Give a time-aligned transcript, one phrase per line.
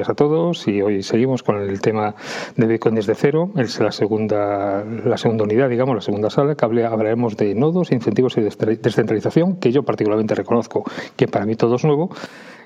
[0.00, 2.14] días a todos y hoy seguimos con el tema
[2.56, 3.52] de Bitcoin desde cero.
[3.56, 8.38] Es la segunda, la segunda unidad, digamos, la segunda sala, que hablaremos de nodos, incentivos
[8.38, 10.84] y descentralización, que yo particularmente reconozco
[11.16, 12.14] que para mí todo es nuevo.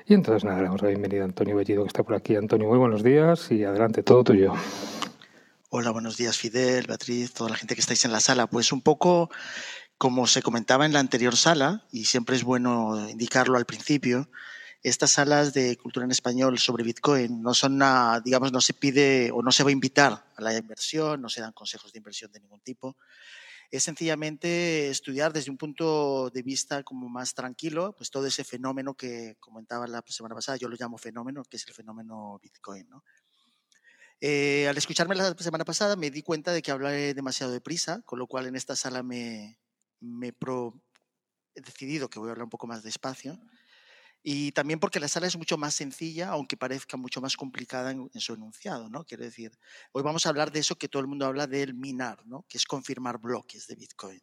[0.05, 2.37] Y entonces nada, le damos la bienvenida a Antonio Bellido, que está por aquí.
[2.37, 4.53] Antonio, muy buenos días y adelante, todo tuyo.
[5.71, 8.47] Hola, buenos días Fidel, Beatriz, toda la gente que estáis en la sala.
[8.47, 9.29] Pues un poco
[9.97, 14.29] como se comentaba en la anterior sala, y siempre es bueno indicarlo al principio,
[14.89, 19.31] estas salas de cultura en español sobre Bitcoin no son, una, digamos, no se pide
[19.31, 22.31] o no se va a invitar a la inversión, no se dan consejos de inversión
[22.31, 22.95] de ningún tipo.
[23.71, 28.93] Es sencillamente estudiar desde un punto de vista como más tranquilo, pues todo ese fenómeno
[28.93, 32.87] que comentaba la semana pasada, yo lo llamo fenómeno, que es el fenómeno Bitcoin.
[32.87, 33.03] ¿no?
[34.21, 38.19] Eh, al escucharme la semana pasada me di cuenta de que hablé demasiado deprisa, con
[38.19, 39.57] lo cual en esta sala me,
[39.99, 43.39] me he decidido que voy a hablar un poco más despacio.
[44.27, 48.09] Y también porque la sala es mucho más sencilla, aunque parezca mucho más complicada en,
[48.15, 49.05] su enunciado, ¿no?
[49.05, 49.51] Quiero decir,
[49.91, 52.43] hoy vamos a hablar de eso que todo el mundo habla del minar, ¿no?
[52.49, 54.19] Que es confirmar bloques de Bitcoin.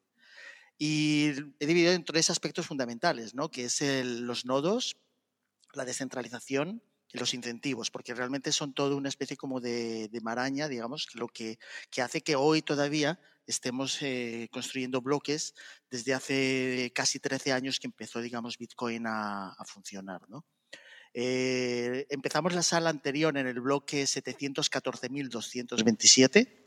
[0.77, 1.29] Y
[1.61, 3.49] he dividido en tres aspectos fundamentales, ¿no?
[3.49, 4.97] Que es los nodos,
[5.73, 10.67] la descentralización y los incentivos, porque realmente son todo una especie como de, de maraña,
[10.67, 11.61] digamos, lo que,
[11.93, 15.55] que hace que hoy todavía estemos eh, construyendo bloques
[15.91, 20.21] desde hace casi 13 años que empezó, digamos, Bitcoin a, funcionar.
[20.29, 20.45] ¿no?
[21.15, 26.63] Eh, empezamos la sala anterior en el bloque 714.227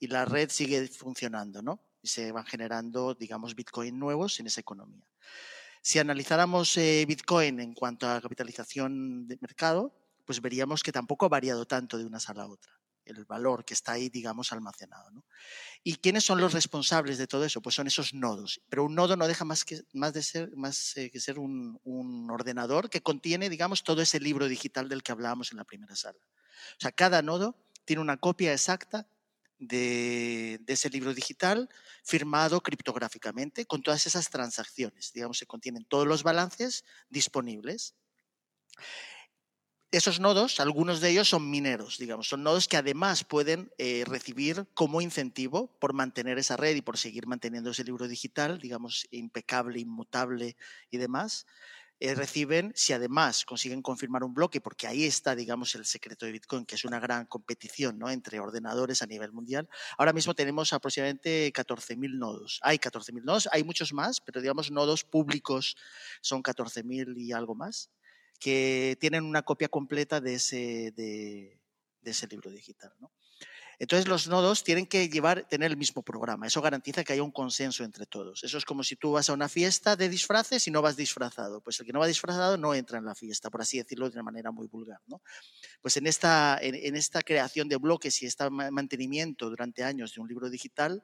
[0.04, 1.80] y la red sigue funcionando, ¿no?
[2.02, 5.08] Y se van generando, digamos, Bitcoin nuevos en esa economía.
[5.82, 11.30] Si analizáramos eh, Bitcoin en cuanto a capitalización de mercado, pues veríamos que tampoco ha
[11.30, 12.74] variado tanto de una sala a otra
[13.06, 15.10] el valor que está ahí, digamos, almacenado.
[15.12, 15.26] ¿no?
[15.84, 17.62] ¿Y quiénes son los responsables de todo eso?
[17.62, 18.62] Pues son esos nodos.
[18.70, 21.80] Pero un nodo no deja más que, más de ser, más, eh, que ser un,
[21.84, 25.96] un, ordenador que contiene, digamos, todo ese libro digital del que hablábamos en la primera
[25.98, 26.20] sala.
[26.78, 29.08] O sea, cada nodo tiene una copia exacta
[29.68, 31.70] de, ese libro digital
[32.04, 35.12] firmado criptográficamente con todas esas transacciones.
[35.14, 37.96] Digamos, se contienen todos los balances disponibles.
[39.92, 44.66] Esos nodos, algunos de ellos son mineros, digamos, son nodos que además pueden eh, recibir
[44.74, 49.80] como incentivo por mantener esa red y por seguir manteniendo ese libro digital, digamos, impecable,
[49.80, 50.58] inmutable
[50.90, 51.46] y demás,
[52.04, 56.34] eh, reciben, si además consiguen confirmar un bloque, porque ahí está, digamos, el secreto de
[56.34, 58.10] Bitcoin, que es una gran competición ¿no?
[58.10, 59.70] entre ordenadores a nivel mundial.
[59.98, 62.60] Ahora mismo tenemos aproximadamente 14.000 nodos.
[62.62, 65.78] Hay 14.000 nodos, hay muchos más, pero digamos, nodos públicos
[66.20, 67.90] son 14.000 y algo más,
[68.38, 71.62] que tienen una copia completa de ese, de,
[72.04, 72.92] ese libro digital.
[73.00, 73.14] ¿no?
[73.84, 76.48] Entonces los nodos tienen que llevar, tener el mismo programa.
[76.48, 78.42] Eso garantiza que haya un consenso entre todos.
[78.42, 81.60] Eso es como si tú vas a una fiesta de disfraces y no vas disfrazado.
[81.60, 84.14] Pues el que no va disfrazado no entra en la fiesta, por así decirlo de
[84.14, 85.02] una manera muy vulgar.
[85.08, 85.22] ¿no?
[85.82, 90.30] Pues en esta, en, esta creación de bloques y este mantenimiento durante años de un
[90.30, 91.04] libro digital,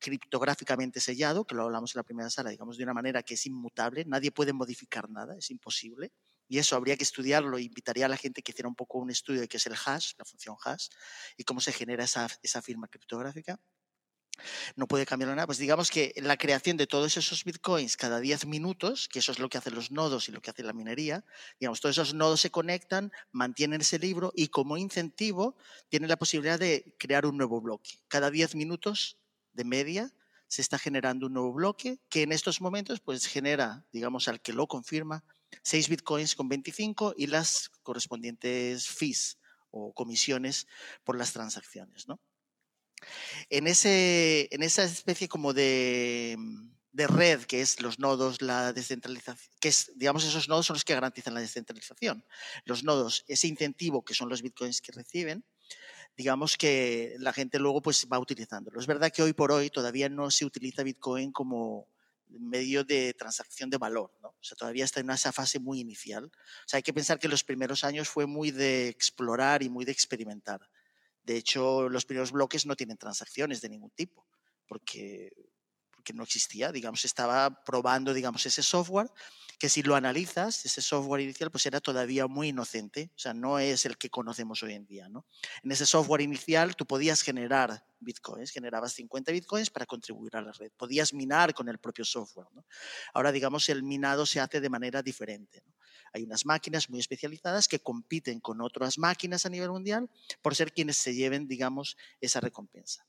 [0.00, 3.46] criptográficamente sellado, que lo hablamos en la primera sala, digamos de una manera que es
[3.46, 6.10] inmutable, nadie puede modificar nada, es imposible.
[6.48, 7.58] Y eso habría que estudiarlo.
[7.58, 10.12] Invitaría a la gente que hiciera un poco un estudio de qué es el hash,
[10.18, 10.88] la función hash,
[11.36, 12.28] y cómo se genera esa,
[12.62, 13.58] firma criptográfica.
[14.74, 15.46] No puede cambiar nada.
[15.46, 19.38] Pues digamos que la creación de todos esos bitcoins cada 10 minutos, que eso es
[19.38, 21.24] lo que hacen los nodos y lo que hace la minería,
[21.58, 25.56] digamos, todos esos nodos se conectan, mantienen ese libro y como incentivo
[25.88, 27.98] tienen la posibilidad de crear un nuevo bloque.
[28.08, 29.16] Cada 10 minutos
[29.54, 30.12] de media
[30.48, 34.52] se está generando un nuevo bloque que en estos momentos pues genera, digamos, al que
[34.52, 35.24] lo confirma,
[35.66, 39.38] 6 bitcoins con 25 y las correspondientes fees
[39.72, 40.68] o comisiones
[41.02, 42.06] por las transacciones.
[42.06, 42.20] ¿no?
[43.50, 46.38] En, ese, en esa especie como de,
[46.92, 50.84] de red que es los nodos, la descentralización, que es, digamos, esos nodos son los
[50.84, 52.24] que garantizan la descentralización.
[52.64, 55.44] Los nodos, ese incentivo que son los bitcoins que reciben,
[56.16, 58.78] digamos que la gente luego pues va utilizándolo.
[58.78, 61.88] Es verdad que hoy por hoy todavía no se utiliza Bitcoin como,
[62.28, 64.28] medio de transacción de valor, ¿no?
[64.28, 66.24] O sea, todavía está en esa fase muy inicial.
[66.24, 69.84] O sea, hay que pensar que los primeros años fue muy de explorar y muy
[69.84, 70.60] de experimentar.
[71.22, 74.26] De hecho, los primeros bloques no tienen transacciones de ningún tipo,
[74.68, 75.32] porque,
[76.06, 79.10] porque no existía, digamos, estaba probando, digamos, ese software
[79.58, 83.58] que si lo analizas, ese software inicial pues era todavía muy inocente, o sea, no
[83.58, 85.08] es el que conocemos hoy en día.
[85.08, 85.26] ¿no?
[85.64, 90.52] En ese software inicial tú podías generar bitcoins, generabas 50 bitcoins para contribuir a la
[90.52, 92.46] red, podías minar con el propio software.
[92.52, 92.64] ¿no?
[93.12, 95.64] Ahora, digamos, el minado se hace de manera diferente.
[96.12, 100.08] Hay unas máquinas muy especializadas que compiten con otras máquinas a nivel mundial
[100.40, 103.04] por ser quienes se lleven, digamos, esa recompensa.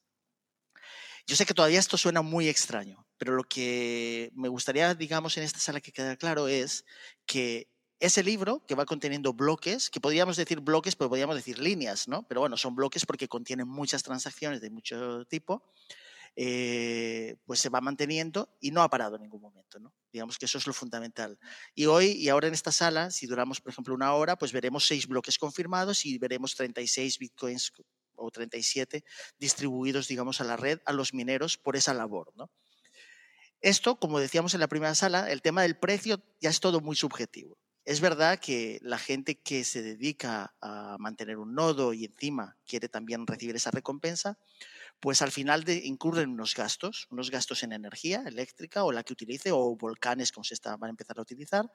[1.28, 5.44] Yo sé que todavía esto suena muy extraño, pero lo que me gustaría, digamos, en
[5.44, 6.86] esta sala que quede claro es
[7.26, 7.70] que
[8.00, 12.26] ese libro que va conteniendo bloques, que podríamos decir bloques, pero podríamos decir líneas, ¿no?
[12.30, 15.64] Pero bueno, son bloques porque contienen muchas transacciones de mucho tipo,
[16.38, 19.94] eh, pues se va manteniendo y no ha parado en ningún momento, ¿no?
[20.14, 21.38] Digamos que eso es lo fundamental.
[21.76, 24.88] Y hoy y ahora en esta sala, si duramos, por ejemplo, una hora, pues veremos
[24.88, 27.72] seis bloques confirmados y veremos 36 bitcoins
[28.18, 29.04] o 37
[29.38, 32.52] distribuidos, digamos, a la red, a los mineros por esa labor, ¿no?
[33.62, 36.96] Esto, como decíamos en la primera sala, el tema del precio ya es todo muy
[36.96, 37.58] subjetivo.
[37.86, 42.90] Es verdad que la gente que se dedica a mantener un nodo y encima quiere
[42.90, 44.38] también recibir esa recompensa,
[45.00, 49.14] pues al final de, incurren unos gastos, unos gastos en energía eléctrica o la que
[49.14, 51.72] utilice, o volcanes como se está, van a empezar a utilizar,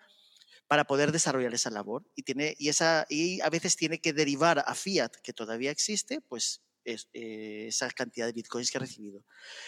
[0.73, 2.11] para poder desarrollar esa labor.
[2.15, 6.23] Y, tiene, y, esa, y a veces tiene que derivar a fiat, que todavía existe,
[6.23, 9.23] pues es, eh, esa cantidad de bitcoins que ha recibido.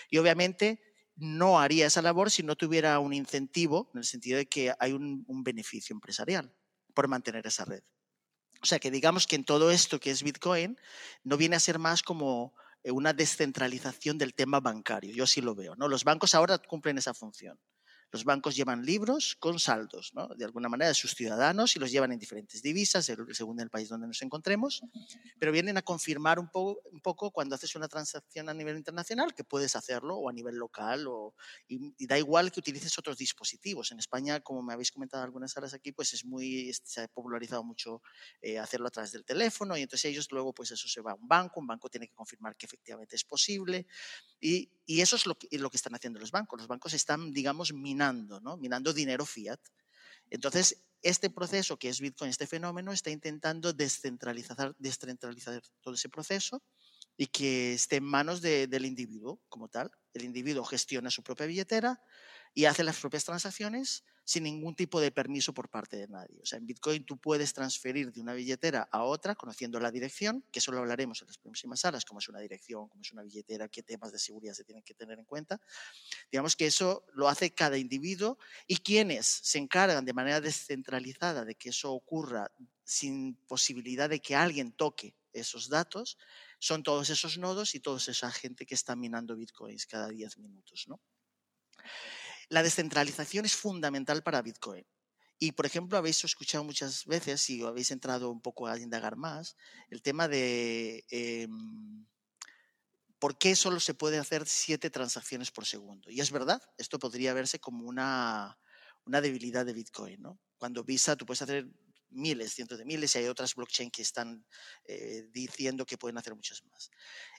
[0.09, 0.81] Y obviamente
[1.15, 4.93] no haría esa labor si no tuviera un incentivo, en el sentido de que hay
[4.95, 6.57] un, beneficio empresarial
[6.95, 7.83] por mantener esa red.
[8.63, 10.79] O sea que digamos que en todo esto que es Bitcoin
[11.23, 15.13] no viene a ser más como eh, una descentralización del tema bancario.
[15.15, 15.77] Yo así lo veo.
[15.77, 15.87] ¿no?
[15.87, 17.61] Los bancos ahora cumplen esa función.
[18.15, 20.29] Los bancos llevan libros con saldos, ¿no?
[20.37, 23.89] de alguna manera, de sus ciudadanos y los llevan en diferentes divisas, según el país
[23.89, 24.83] donde nos encontremos,
[25.41, 29.35] pero vienen a confirmar un poco, un poco cuando haces una transacción a nivel internacional
[29.35, 31.35] que puedes hacerlo o a nivel local o,
[31.67, 33.91] y, da igual que utilices otros dispositivos.
[33.91, 37.65] En España, como me habéis comentado algunas salas aquí, pues es muy, se ha popularizado
[37.65, 38.01] mucho
[38.41, 41.15] eh, hacerlo a través del teléfono y entonces ellos luego, pues eso se va a
[41.17, 43.89] un banco, un banco tiene que confirmar que efectivamente es posible
[44.41, 46.61] y, y eso es lo lo que están haciendo los bancos.
[46.61, 49.61] Los bancos están, digamos, minando minando, dinero fiat.
[50.31, 56.63] Entonces, este proceso que es Bitcoin, este fenómeno, está intentando descentralizar, descentralizar todo ese proceso
[57.17, 59.91] y que esté en manos del individuo como tal.
[60.15, 62.01] El individuo gestiona su propia billetera
[62.55, 66.41] y hace las propias transacciones sin ningún tipo de permiso por parte de nadie.
[66.43, 70.43] O sea, en Bitcoin tú puedes transferir de una billetera a otra conociendo la dirección,
[70.51, 73.23] que eso lo hablaremos en las próximas salas, cómo es una dirección, cómo es una
[73.23, 75.61] billetera, qué temas de seguridad se tienen que tener en cuenta.
[76.33, 81.55] Digamos que eso lo hace cada individuo y quienes se encargan de manera descentralizada de
[81.57, 82.51] que eso ocurra
[82.83, 86.17] sin posibilidad de que alguien toque esos datos,
[86.59, 90.87] son todos esos nodos y toda esa gente que está minando bitcoins cada 10 minutos.
[90.87, 91.01] ¿no?
[92.49, 94.85] La descentralización es fundamental para Bitcoin.
[95.39, 99.57] Y, por ejemplo, habéis escuchado muchas veces, si habéis entrado un poco a indagar más,
[99.91, 102.07] el tema de em,
[103.19, 106.11] por qué solo se puede hacer siete transacciones por segundo.
[106.11, 108.59] Y es verdad, esto podría verse como una,
[109.07, 110.23] una debilidad de Bitcoin.
[110.23, 110.39] ¿no?
[110.57, 111.67] Cuando Visa, tú puedes hacer
[112.15, 114.45] miles, cientos de miles, y hay otras blockchain que están
[114.85, 116.91] eh, diciendo que pueden hacer muchas más.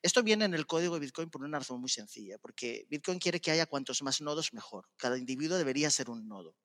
[0.02, 3.40] Esto viene en el código de Bitcoin por una razón muy sencilla, porque Bitcoin quiere
[3.40, 4.88] que haya cuantos más nodos mejor.
[4.98, 6.56] Cada individuo debería ser un nodo.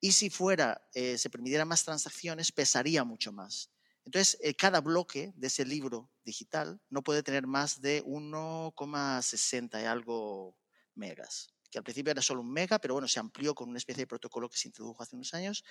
[0.00, 3.70] Y si fuera, eh, se permitiera más transacciones, pesaría mucho más.
[4.04, 9.84] Entonces, eh, cada bloque de ese libro digital no puede tener más de 1,60 y
[9.84, 10.56] algo
[10.94, 14.02] megas que al principio era solo un mega, pero bueno, se amplió con una especie
[14.02, 15.64] de protocolo que se introdujo hace unos años,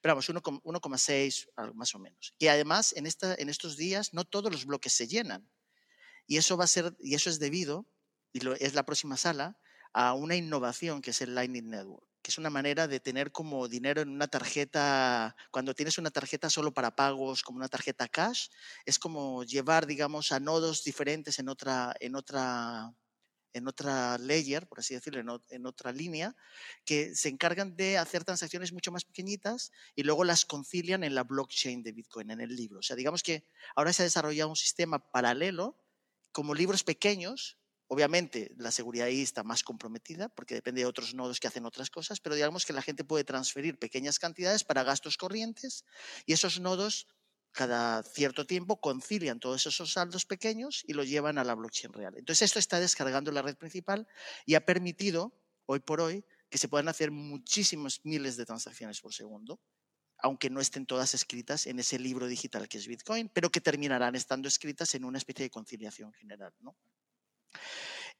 [0.00, 2.34] pero vamos, 1,6 más o menos.
[2.38, 5.48] Y además, en, estos días no todos los bloques se llenan.
[6.26, 7.86] Y eso es debido,
[8.32, 9.58] y lo, es la próxima sala,
[9.92, 13.66] a una innovación que es el Lightning Network, que es una manera de tener como
[13.66, 18.48] dinero en una tarjeta, cuando tienes una tarjeta solo para pagos, como una tarjeta cash,
[18.84, 22.94] es como llevar, digamos, a nodos diferentes en otra
[23.52, 26.36] en otra layer, por así decirlo, en, otra línea,
[26.84, 31.24] que se encargan de hacer transacciones mucho más pequeñitas y luego las concilian en la
[31.24, 32.80] blockchain de Bitcoin, en el libro.
[32.80, 35.76] O sea, digamos que ahora se ha desarrollado un sistema paralelo,
[36.32, 37.60] como libros pequeños,
[37.92, 41.90] Obviamente la seguridad ahí está más comprometida porque depende de otros nodos que hacen otras
[41.90, 45.84] cosas, pero digamos que la gente puede transferir pequeñas cantidades para gastos corrientes
[46.24, 47.08] y esos nodos
[47.52, 52.14] cada cierto tiempo concilian todos esos saldos pequeños y lo llevan a la blockchain real.
[52.16, 54.06] Entonces esto está descargando la red principal
[54.46, 55.32] y ha permitido,
[55.66, 59.60] hoy por hoy, que se puedan hacer muchísimos miles de transacciones por segundo,
[60.18, 64.14] aunque no estén todas escritas en ese libro digital que es Bitcoin, pero que terminarán
[64.14, 66.52] estando escritas en una especie de conciliación general.
[66.60, 66.76] ¿no?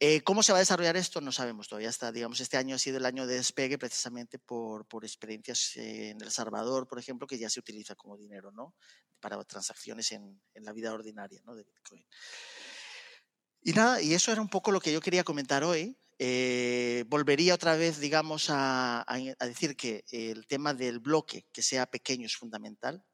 [0.02, 1.20] Eh, ¿Cómo se va a desarrollar esto?
[1.20, 1.90] No sabemos todavía.
[1.90, 6.22] Está, digamos, este año ha sido el año de despegue precisamente por, por experiencias en
[6.22, 8.74] El Salvador, por ejemplo, que ya se utiliza como dinero, ¿no?
[9.20, 11.54] Para transacciones en, en la vida ordinaria, ¿no?
[11.54, 12.02] De Bitcoin.
[13.62, 15.96] Y nada, y eso era un poco lo que yo quería comentar hoy.
[16.18, 19.04] eh, volvería otra vez, digamos, a,
[19.40, 23.04] decir que el tema del bloque, que sea pequeño, es fundamental.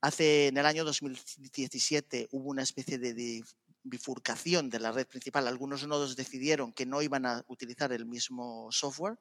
[0.00, 3.14] Hace, en el año 2017 hubo una especie de
[3.84, 5.46] bifurcación de la red principal.
[5.46, 9.18] Algunos nodos decidieron que no iban a utilizar el mismo software,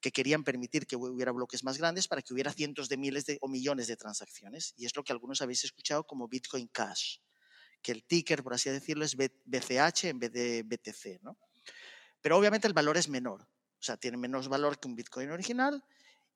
[0.00, 3.48] que querían permitir que hubiera bloques más grandes para que hubiera cientos de miles o
[3.48, 4.74] millones de transacciones.
[4.76, 7.18] Y es lo que algunos habéis escuchado como Bitcoin Cash,
[7.82, 11.22] que el ticker, por así decirlo, es BCH en vez de BTC.
[11.22, 11.38] ¿no?
[12.20, 15.84] Pero obviamente el valor es menor, o sea, tiene menos valor que un Bitcoin original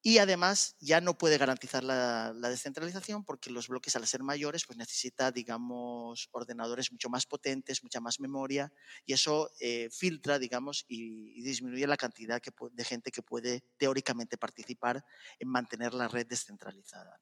[0.03, 4.79] y además ya no puede garantizar la, descentralización porque los bloques al ser mayores pues
[4.79, 8.73] necesita, digamos, ordenadores mucho más potentes, mucha más memoria
[9.05, 12.41] y eso eh, filtra, digamos, y, disminuye la cantidad
[12.73, 15.05] de gente que puede teóricamente participar
[15.39, 17.19] en mantener la red descentralizada.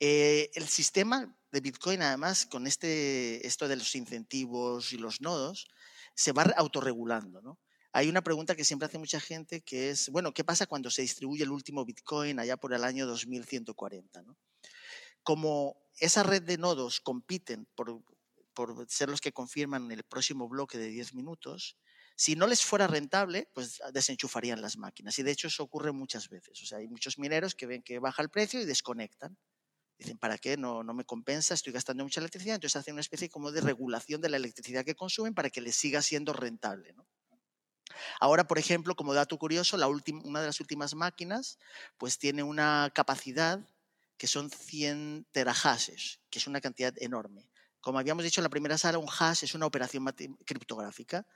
[0.00, 5.68] Eh, el sistema de Bitcoin, además, con este, esto de los incentivos y los nodos,
[6.14, 7.58] se va autorregulando, ¿no?
[7.96, 11.00] Hay una pregunta que siempre hace mucha gente que es, bueno, ¿qué pasa cuando se
[11.00, 14.20] distribuye el último Bitcoin allá por el año 2140?
[14.20, 14.36] ¿no?
[15.22, 18.04] Como esa red de nodos compiten por,
[18.86, 21.78] ser los que confirman el próximo bloque de 10 minutos,
[22.16, 25.18] si no les fuera rentable, pues desenchufarían las máquinas.
[25.18, 26.60] Y de hecho eso ocurre muchas veces.
[26.60, 29.38] O sea, hay muchos mineros que ven que baja el precio y desconectan.
[29.96, 30.58] Dicen, ¿para qué?
[30.58, 32.56] No, no me compensa, estoy gastando mucha electricidad.
[32.56, 35.76] Entonces hacen una especie como de regulación de la electricidad que consumen para que les
[35.76, 36.94] siga siendo rentable.
[38.20, 41.58] Ahora, por ejemplo, como dato curioso, una de las últimas máquinas
[41.98, 43.60] pues tiene una capacidad
[44.18, 47.48] que son 100 terahashes, que es una cantidad enorme.
[47.80, 50.04] Como habíamos dicho en la primera sala, un hash es una operación
[50.44, 51.26] criptográfica.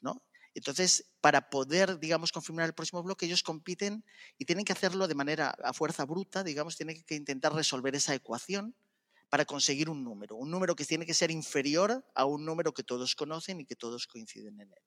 [0.00, 0.22] ¿no?
[0.54, 4.04] Entonces, para poder, digamos, confirmar el próximo bloque, ellos compiten
[4.38, 8.14] y tienen que hacerlo de manera a fuerza bruta, digamos, tienen que intentar resolver esa
[8.14, 8.74] ecuación
[9.28, 12.82] para conseguir un número, un número que tiene que ser inferior a un número que
[12.82, 14.82] todos conocen y que todos coinciden en él.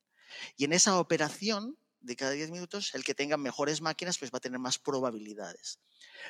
[0.58, 4.38] Y en esa operación, de cada 10 minutos, el que tenga mejores máquinas pues va
[4.38, 5.80] a tener más probabilidades.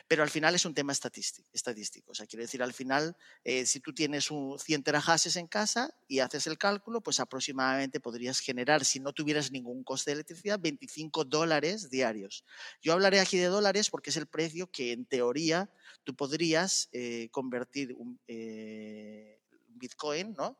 [0.07, 2.11] Pero al final es un tema estadístico.
[2.11, 5.93] O sea, quiere decir, al final, eh, si tú tienes un 100 terahashes en casa
[6.07, 10.59] y haces el cálculo, pues aproximadamente podrías generar, si no tuvieras ningún coste de electricidad,
[10.59, 12.45] 25 dólares diarios.
[12.81, 15.71] Yo hablaré aquí de dólares porque es el precio que en teoría
[16.03, 20.57] tú podrías eh, convertir un eh, Bitcoin, ¿no?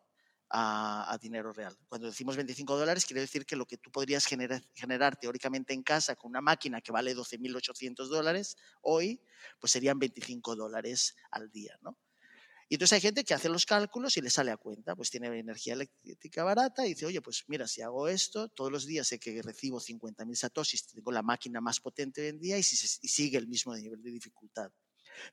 [0.49, 1.77] A, dinero real.
[1.87, 6.15] Cuando decimos 25 dólares, quiere decir que lo que tú podrías generar, teóricamente en casa
[6.15, 9.21] con una máquina que vale 12.800 dólares hoy,
[9.59, 11.97] pues serían 25 dólares al día, ¿no?
[12.71, 15.27] Y entonces hay gente que hace los cálculos y le sale a cuenta, pues tiene
[15.39, 19.19] energía eléctrica barata y dice, oye, pues mira, si hago esto, todos los días sé
[19.19, 23.47] que recibo 50.000 satoshis, tengo la máquina más potente en día y, y sigue el
[23.47, 24.71] mismo nivel de dificultad.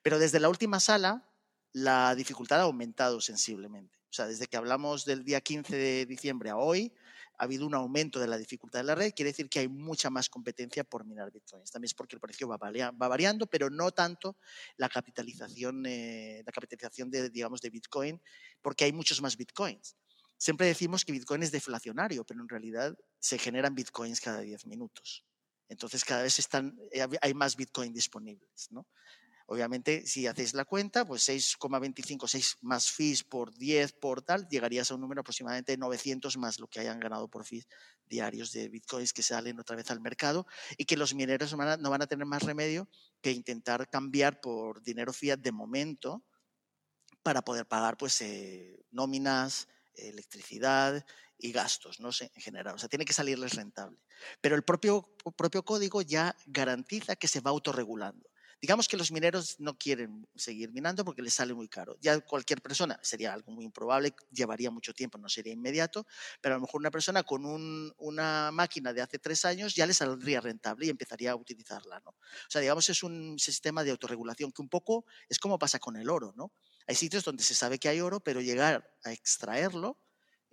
[0.02, 1.30] Pero desde la última sala,
[1.72, 3.98] la dificultad ha aumentado sensiblemente.
[4.24, 6.92] Desde que hablamos del día 15 de diciembre a hoy,
[7.38, 10.08] ha habido un aumento de la dificultad de la red, quiere decir que hay mucha
[10.08, 11.70] más competencia por minar bitcoins.
[11.70, 14.38] También es porque el precio va, variando, pero no tanto
[14.78, 18.22] la capitalización, eh, la capitalización de, digamos, de bitcoin,
[18.62, 19.96] porque hay muchos más bitcoins.
[20.38, 25.24] Siempre decimos que bitcoin es deflacionario, pero en realidad se generan bitcoins cada 10 minutos.
[25.68, 28.68] Entonces cada vez están, eh, hay más bitcoin disponibles.
[28.70, 28.86] ¿no?
[29.48, 34.90] Obviamente, si hacéis la cuenta, pues 6,25, 6 más fees por 10 por tal, llegarías
[34.90, 37.68] a un número aproximadamente 900 más lo que hayan ganado por fees
[38.08, 42.02] diarios de bitcoins que salen otra vez al mercado y que los mineros no van
[42.02, 42.88] a tener más remedio
[43.20, 46.24] que intentar cambiar por dinero fiat de momento
[47.22, 51.04] para poder pagar pues eh, nóminas, electricidad
[51.38, 52.10] y gastos ¿no?
[52.20, 52.74] en general.
[52.74, 53.98] O sea, tiene que salirles rentable.
[54.40, 58.28] Pero el propio, propio código ya garantiza que se va autorregulando.
[58.60, 61.96] Digamos que los mineros no quieren seguir minando porque les sale muy caro.
[62.00, 66.06] Ya cualquier persona, sería algo muy improbable, llevaría mucho tiempo, no sería inmediato,
[66.40, 67.44] pero a lo mejor una persona con
[67.98, 72.00] una máquina de hace tres años ya le saldría rentable y empezaría a utilizarla.
[72.04, 72.10] ¿no?
[72.10, 75.96] O sea, digamos, es un sistema de autorregulación que un poco es como pasa con
[75.96, 76.32] el oro.
[76.36, 76.52] ¿no?
[76.86, 79.98] Hay sitios donde se sabe que hay oro, pero llegar a extraerlo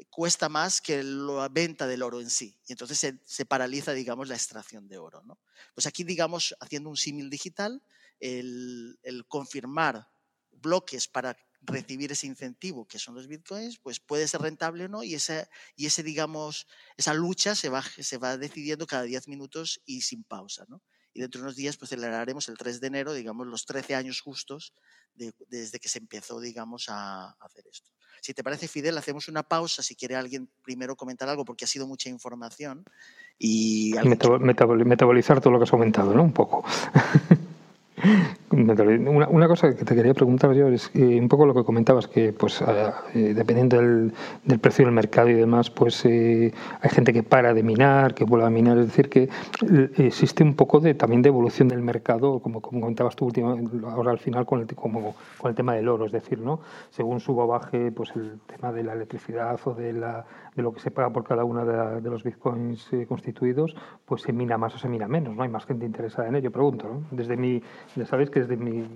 [0.09, 2.57] cuesta más que la venta del oro en sí.
[2.67, 5.23] Y entonces se, se, paraliza, digamos, la extracción de oro.
[5.23, 5.39] ¿no?
[5.73, 7.81] Pues aquí, digamos, haciendo un símil digital,
[8.19, 10.07] el, el, confirmar
[10.51, 15.03] bloques para recibir ese incentivo que son los bitcoins, pues puede ser rentable o no,
[15.03, 19.81] y, esa, y ese, digamos, esa lucha se va, se va decidiendo cada 10 minutos
[19.85, 20.65] y sin pausa.
[20.67, 20.81] ¿no?
[21.13, 24.22] Y dentro de unos días pues celebraremos el 3 de enero, digamos, los 13 años
[24.22, 24.74] justos
[25.13, 27.91] de, desde que se empezó, digamos, a, a hacer esto.
[28.22, 31.67] Si te parece, Fidel, hacemos una pausa si quiere alguien primero comentar algo, porque ha
[31.67, 32.86] sido mucha información.
[33.38, 33.93] Y
[34.39, 36.24] metabolizar todo lo que has comentado, ¿no?
[36.24, 36.63] Un poco.
[38.51, 42.33] Una, cosa que te quería preguntar yo es eh, un poco lo que comentabas, que
[42.33, 42.62] pues
[43.15, 44.13] eh, dependiendo del,
[44.60, 48.45] precio del mercado y demás, pues eh, hay gente que para de minar, que vuelve
[48.45, 49.29] a minar, es decir, que
[49.98, 54.12] existe un poco de también de evolución del mercado, como, como comentabas tú últimamente, ahora
[54.12, 56.60] al final con el, como, con el tema del oro, es decir, ¿no?
[56.91, 60.74] según suba o baje pues el tema de la electricidad o de, la, de lo
[60.74, 64.77] que se paga por cada uno de, los bitcoins constituidos, pues se mina más o
[64.77, 65.43] se mina menos, ¿no?
[65.43, 67.07] Hay más gente interesada en ello, pregunto, ¿no?
[67.12, 67.62] Desde mi,
[67.95, 68.88] ya sabéis que desde mi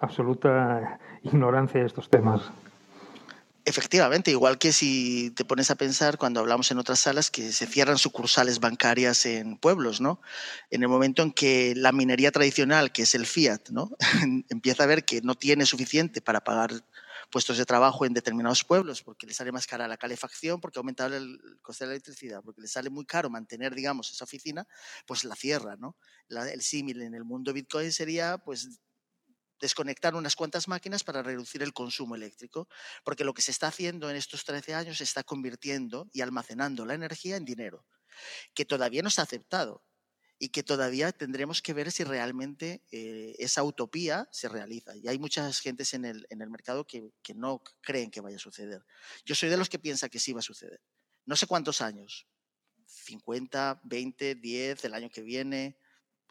[0.00, 2.50] absoluta ignorancia de estos temas.
[3.68, 7.66] Efectivamente, igual que si te pones a pensar cuando hablamos en otras salas que se
[7.66, 10.22] cierran sucursales bancarias en pueblos, ¿no?
[10.70, 13.90] En el momento en que la minería tradicional, que es el fiat, ¿no?
[14.48, 16.70] empieza a ver que no tiene suficiente para pagar
[17.30, 20.80] puestos de trabajo en determinados pueblos porque le sale más cara la calefacción, porque ha
[20.80, 24.66] aumentado el coste de la electricidad, porque le sale muy caro mantener, digamos, esa oficina,
[25.06, 25.96] pues la cierra, ¿no?
[26.28, 28.80] el símil en el mundo Bitcoin sería, pues,
[29.60, 32.68] desconectar unas cuantas máquinas para reducir el consumo eléctrico,
[33.04, 36.94] porque lo que se está haciendo en estos 13 años está convirtiendo y almacenando la
[36.94, 37.84] energía en dinero,
[38.54, 39.82] que todavía no está aceptado
[40.38, 44.96] y que todavía tendremos que ver si realmente eh, esa utopía se realiza.
[44.96, 48.36] Y hay muchas gentes en el, en el mercado que, que, no creen que vaya
[48.36, 48.84] a suceder.
[49.24, 50.80] Yo soy de los que piensa que sí va a suceder.
[51.26, 52.28] No sé cuántos años,
[52.86, 55.76] 50, 20, 10, el año que viene,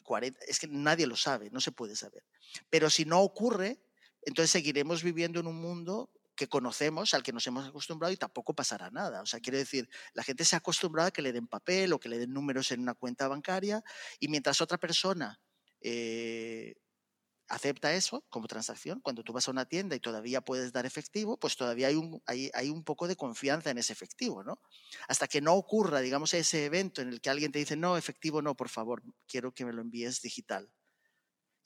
[0.04, 2.24] 40, es que nadie lo sabe, no se puede saber.
[2.70, 3.80] Pero si no ocurre,
[4.22, 8.54] entonces seguiremos viviendo en un mundo que conocemos, al que nos hemos acostumbrado y tampoco
[8.54, 9.22] pasará nada.
[9.22, 12.00] O sea, quiere decir, la gente se ha acostumbrado a que le den papel o
[12.00, 13.84] que le den números en una cuenta bancaria
[14.20, 15.42] y mientras otra persona
[15.82, 16.76] eh,
[17.50, 21.38] acepta eso como transacción, cuando tú vas a una tienda y todavía puedes dar efectivo,
[21.38, 24.62] pues todavía hay un, hay, hay un poco de confianza en ese efectivo, ¿no?
[25.08, 28.42] Hasta que no ocurra, digamos, ese evento en el que alguien te dice, no, efectivo
[28.42, 30.70] no, por favor, quiero que me lo envíes digital.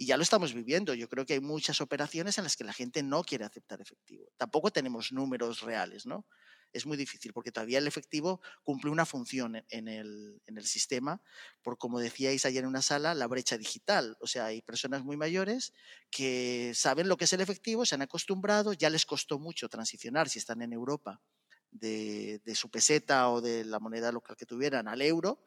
[0.01, 0.95] Y ya lo estamos viviendo.
[0.95, 4.31] Yo creo que hay muchas operaciones en las que la gente no quiere aceptar efectivo.
[4.35, 6.25] Tampoco tenemos números reales, ¿no?
[6.73, 11.21] Es muy difícil porque todavía el efectivo cumple una función en el, en el sistema,
[11.61, 14.17] por como decíais ayer en una sala, la brecha digital.
[14.19, 15.71] O sea, hay personas muy mayores
[16.09, 20.29] que saben lo que es el efectivo, se han acostumbrado, ya les costó mucho transicionar
[20.29, 21.21] si están en Europa
[21.69, 25.43] de, de su peseta o de la moneda local que tuvieran al euro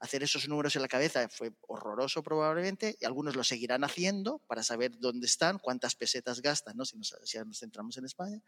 [0.00, 4.62] hacer esos números en la cabeza fue horroroso probablemente, y algunos lo seguirán haciendo para
[4.62, 6.84] saber dónde están, cuántas pesetas gastan, ¿no?
[6.84, 8.40] si, nos, si centramos en España.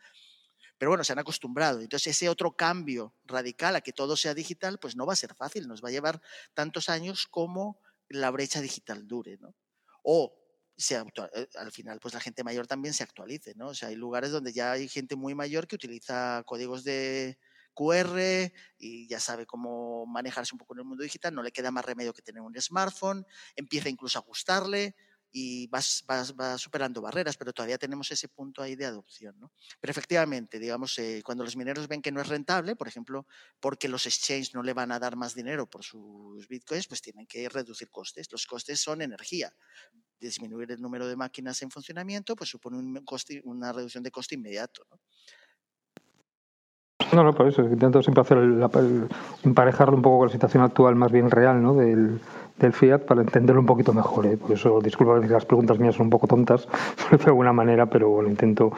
[0.78, 1.80] Pero bueno, se han acostumbrado.
[1.80, 5.34] Entonces, ese otro cambio radical a que todo sea digital, pues no va a ser
[5.34, 6.22] fácil, nos va a llevar
[6.54, 9.54] tantos años como la brecha digital dure, ¿no?
[10.02, 10.36] O
[10.76, 13.68] se eh, al final, pues la gente mayor también se actualice, ¿no?
[13.68, 17.38] O sea, hay lugares donde ya hay gente muy mayor que utiliza códigos de,
[17.74, 21.70] QR y ya sabe cómo manejarse un poco en el mundo digital, no le queda
[21.70, 23.24] más remedio que tener un smartphone,
[23.56, 24.94] empieza incluso a gustarle
[25.33, 25.80] y va,
[26.59, 29.38] superando barreras, pero todavía tenemos ese punto ahí de adopción.
[29.38, 29.52] ¿no?
[29.80, 33.26] Pero efectivamente, digamos, eh, cuando los mineros ven que no es rentable, por ejemplo,
[33.61, 37.26] porque los exchanges no le van a dar más dinero por sus bitcoins, pues tienen
[37.26, 38.30] que reducir costes.
[38.33, 39.54] Los costes son energía.
[40.18, 44.35] Disminuir el número de máquinas en funcionamiento, pues supone un coste, una reducción de coste
[44.35, 44.87] inmediato.
[47.12, 47.62] No, no, por eso.
[47.62, 48.38] Intento siempre hacer
[49.44, 51.75] emparejarlo un poco con la situación actual más bien real ¿no?
[51.75, 52.20] del,
[52.73, 54.27] Fiat para entenderlo un poquito mejor.
[54.27, 54.37] ¿eh?
[54.37, 56.68] Por eso, disculpa que las preguntas mías son un poco tontas,
[57.11, 58.70] de alguna manera, pero bueno, intento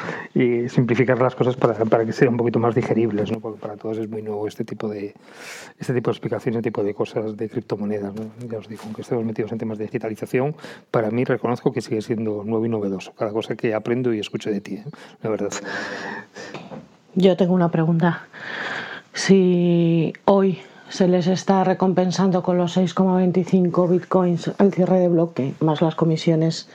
[0.68, 3.40] simplificar las cosas para, para, que sean un poquito más digeribles, ¿no?
[3.40, 5.14] porque para todos es muy nuevo este tipo de,
[5.81, 8.14] este tipo de explicaciones, este tipo de cosas de criptomonedas.
[8.14, 8.23] ¿no?
[8.49, 10.55] Ya os digo, aunque estemos metidos en temas de digitalización,
[10.92, 13.12] para mí reconozco que sigue siendo nuevo y novedoso.
[13.14, 14.85] Cada cosa que aprendo y escucho de ti, ¿eh?
[15.23, 15.51] la verdad.
[17.14, 18.22] Yo tengo una pregunta.
[19.12, 25.83] Si hoy se les está recompensando con los 6,25 bitcoins el cierre de bloque, más
[25.83, 26.70] las comisiones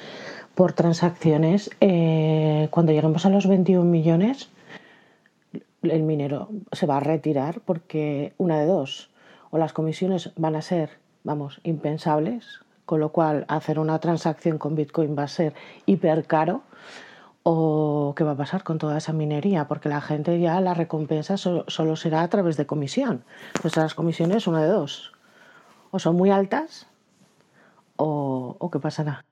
[0.54, 4.50] por transacciones, eh, cuando lleguemos a los 21 millones,
[5.82, 9.10] el minero se va a retirar porque una de dos,
[9.50, 10.91] o las comisiones van a ser,
[11.23, 15.54] vamos, impensables, con lo cual hacer una transacción con bitcoin va a ser
[15.88, 16.62] hiper caro
[17.49, 19.69] ¿O qué va a pasar con toda esa minería?
[19.69, 23.23] Porque la gente ya la recompensa solo, será a través de comisión.
[23.55, 25.13] Entonces las comisiones, una de dos.
[25.91, 26.88] O son muy altas
[27.95, 29.26] o, o qué pasará.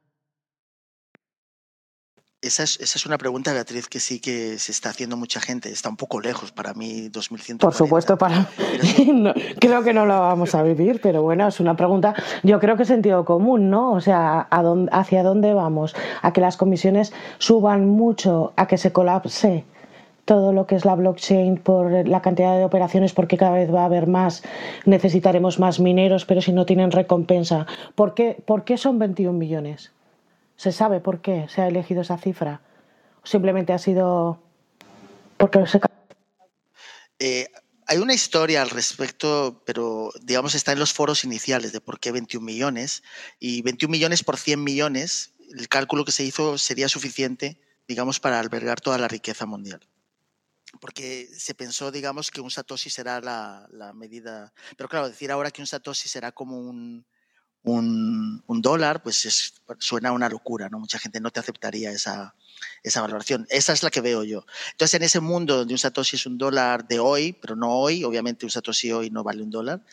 [2.45, 5.71] Esa es, una pregunta, Beatriz, que sí que se está haciendo mucha gente.
[5.71, 7.58] Está un poco lejos para mí, 2100.
[7.58, 8.47] Por supuesto, para
[9.60, 12.84] creo que no lo vamos a vivir, pero bueno, es una pregunta, yo creo que
[12.84, 13.93] es sentido común, ¿no?
[13.93, 15.95] O sea, ¿a dónde, ¿hacia dónde vamos?
[16.21, 18.53] ¿A que las comisiones suban mucho?
[18.58, 19.65] ¿A que se colapse?
[20.25, 23.84] todo lo que es la blockchain por la cantidad de operaciones, porque cada vez va
[23.84, 24.43] a haber más,
[24.86, 27.67] necesitaremos más mineros, pero si no tienen recompensa.
[27.93, 29.91] ¿Por qué, ¿Por qué son 21 millones?
[30.56, 32.62] ¿Se sabe por qué se ha elegido esa cifra?
[33.24, 34.41] ¿O simplemente ha sido
[35.38, 35.80] porque se...
[37.20, 37.48] Eh,
[37.88, 42.12] hay una historia al respecto, pero digamos está en los foros iniciales de por qué
[42.12, 43.04] 21 millones.
[43.39, 48.39] Y 21 millones por 100 millones, el cálculo que se hizo sería suficiente, digamos, para
[48.39, 49.88] albergar toda la riqueza mundial.
[50.82, 54.54] Porque se pensó, digamos, que un Satoshi será la, la medida.
[54.78, 57.06] Pero claro, decir ahora que un Satoshi será como un,
[57.65, 60.80] un, dólar, pues suena una locura, ¿no?
[60.80, 62.36] Mucha gente no te aceptaría esa,
[62.95, 63.47] valoración.
[63.49, 64.45] Esa es la que veo yo.
[64.71, 68.04] Entonces, en ese mundo donde un Satoshi es un dólar de hoy, pero no hoy,
[68.04, 69.84] obviamente un Satoshi hoy no vale un dólar,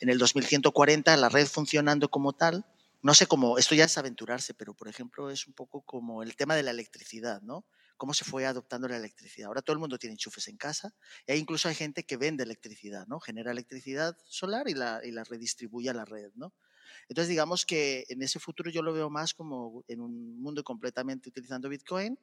[0.00, 2.64] en el 2140 la red funcionando como tal,
[3.00, 6.34] no sé cómo, esto ya es aventurarse, pero por ejemplo es un poco como el
[6.34, 7.64] tema de la electricidad, ¿no?
[7.96, 9.48] Cómo se fue adoptando la electricidad.
[9.48, 10.94] Ahora todo el mundo tiene enchufes en casa
[11.26, 13.20] y incluso hay gente que vende electricidad, ¿no?
[13.20, 16.52] Genera electricidad solar y la, y la redistribuye a la red, ¿no?
[17.08, 21.28] Entonces, digamos que en ese futuro yo lo veo más como en un mundo completamente
[21.28, 22.18] utilizando Bitcoin.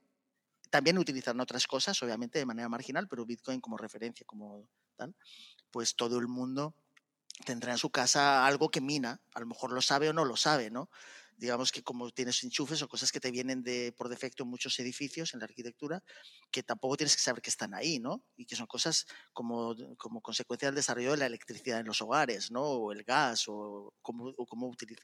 [0.70, 5.16] También utilizando otras cosas, obviamente de manera marginal, pero Bitcoin como referencia, como tal,
[5.72, 6.74] pues todo el mundo
[7.46, 10.38] tendrá en su casa algo que mina, a lo mejor lo sabe o no lo
[10.38, 10.90] sabe, ¿no?
[11.38, 14.80] Digamos que como tienes enchufes o cosas que te vienen de, por defecto en muchos
[14.80, 16.04] edificios en la arquitectura,
[16.52, 18.24] que tampoco tienes que saber que están ahí, ¿no?
[18.38, 22.52] Y que son cosas como, como consecuencia del desarrollo de la electricidad en los hogares,
[22.52, 22.62] ¿no?
[22.64, 24.34] O el gas, o, cómo,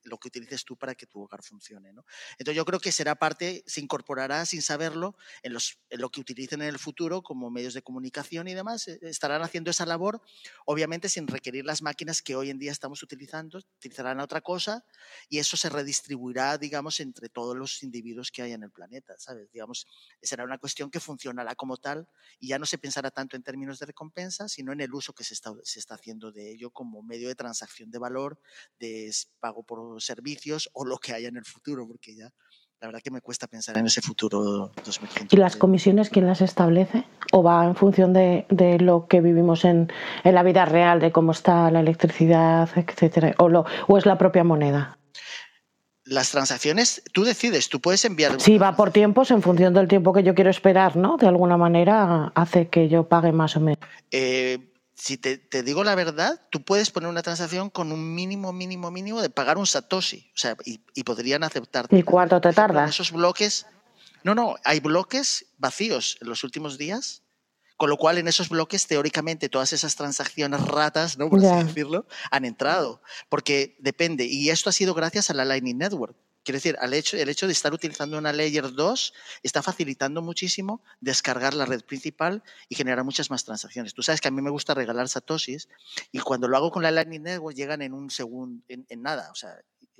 [0.03, 2.05] lo que utilices tú para que tu hogar funcione, ¿no?
[2.37, 6.21] Entonces yo creo que será parte, se incorporará sin saberlo en, los, en lo que
[6.21, 10.21] utilicen en el futuro como medios de comunicación y demás, eh, estarán haciendo esa labor,
[10.65, 14.85] obviamente sin requerir las máquinas que hoy en día estamos utilizando, utilizarán otra cosa
[15.27, 16.20] y eso se redistribuirá
[16.59, 19.51] digamos, entre todos los individuos que hay en el planeta, ¿sabes?
[19.51, 19.87] Digamos,
[20.21, 22.07] será una cuestión que funcionará como tal
[22.39, 25.23] y ya no se pensará tanto en términos de recompensa, sino en el uso que
[25.23, 28.39] se está, se está haciendo de ello como medio de transacción de valor,
[28.79, 32.31] de pago por servicios o lo que haya en el futuro, porque ya
[32.81, 35.35] la verdad que me cuesta pensar en ese futuro 2020.
[35.35, 37.05] ¿Y las comisiones quién las establece?
[37.31, 39.91] ¿O va en función de, de lo que vivimos en,
[40.23, 43.35] en, la vida real, de cómo está la electricidad, etcétera?
[43.37, 44.97] ¿O, lo, o es la propia moneda?
[46.03, 48.39] Las transacciones, tú decides, tú puedes enviar.
[48.41, 51.17] Sí, va por tiempos en función del tiempo que yo quiero esperar, ¿no?
[51.17, 53.79] De alguna manera hace que yo pague más o menos.
[54.11, 58.91] Eh, si te, digo la verdad, tú puedes poner una transacción con un mínimo, mínimo,
[58.91, 60.31] mínimo de pagar un Satoshi.
[60.35, 61.95] O sea, y, podrían aceptarte.
[61.97, 62.85] ¿Y cuánto te tarda?
[62.85, 63.65] Esos bloques.
[64.23, 67.23] No, no, hay bloques vacíos en los últimos días
[67.81, 71.31] con lo cual, en esos bloques, teóricamente, todas esas transacciones ratas, ¿no?
[71.31, 73.01] por así decirlo, han entrado.
[73.27, 74.25] Porque depende.
[74.25, 76.15] Y esto ha sido gracias a la Lightning Network.
[76.43, 80.83] Quiero decir, el hecho, el hecho de estar utilizando una Layer 2 está facilitando muchísimo
[80.99, 83.95] descargar la red principal y generar muchas más transacciones.
[83.95, 85.67] Tú sabes que a mí me gusta regalar satoshis
[86.11, 89.31] y cuando lo hago con la Lightning Network llegan en un segundo, en, en nada.
[89.31, 89.57] O sea,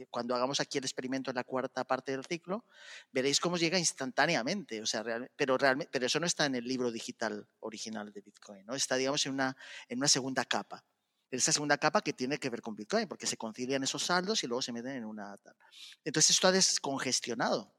[0.09, 2.65] cuando hagamos aquí el experimento en la cuarta parte del ciclo,
[3.11, 4.81] veréis cómo llega instantáneamente.
[4.81, 5.03] O sea,
[5.35, 8.75] pero, realmente, pero eso no está en el libro digital original de Bitcoin, ¿no?
[8.75, 9.55] Está, digamos, en una,
[9.87, 10.83] en una segunda capa.
[11.29, 14.47] Esa segunda capa que tiene que ver con Bitcoin, porque se concilian esos saldos y
[14.47, 15.35] luego se meten en una
[16.03, 17.73] Entonces esto ha descongestionado.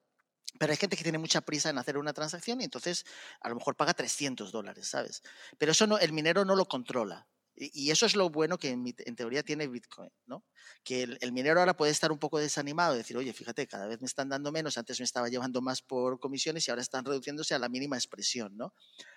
[0.58, 3.04] Pero hay gente que tiene mucha prisa en hacer una transacción y entonces
[3.40, 5.22] a lo mejor paga 300 dólares, ¿sabes?
[5.58, 7.26] Pero eso no, el minero no lo controla.
[7.54, 10.42] Y eso es lo bueno que en, teoría tiene Bitcoin, ¿no?
[10.82, 14.06] Que el, minero ahora puede estar un poco desanimado, decir, oye, fíjate, cada vez me
[14.06, 17.58] están dando menos, antes me estaba llevando más por comisiones y ahora están reduciéndose a
[17.58, 18.74] la mínima expresión, ¿no?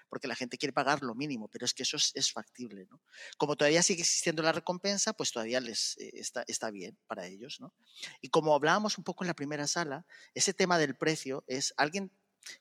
[0.09, 3.01] Porque la gente quiere pagar lo mínimo, pero es que eso es, factible, ¿no?
[3.37, 7.61] Como todavía sigue existiendo la recompensa, pues todavía les eh, está, está bien para ellos,
[7.61, 7.73] ¿no?
[8.19, 12.11] Y como hablábamos un poco en la primera sala, ese tema del precio es alguien,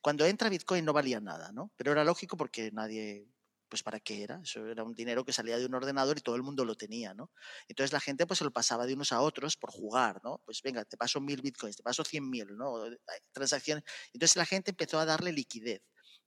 [0.01, 1.73] cuando entra Bitcoin no valía nada, ¿no?
[1.77, 3.34] Pero era lógico porque nadie
[3.75, 6.37] pues para qué era, eso era un dinero que salía de un ordenador y todo
[6.37, 7.33] el mundo lo tenía, ¿no?
[7.69, 10.41] Entonces la gente pues se lo pasaba de unos a otros por jugar, ¿no?
[10.45, 12.77] Pues venga, te paso mil bitcoins, te paso cien mil, ¿no?
[13.33, 13.83] Transacciones.
[14.13, 15.83] Entonces la gente empezó a darle liquidez.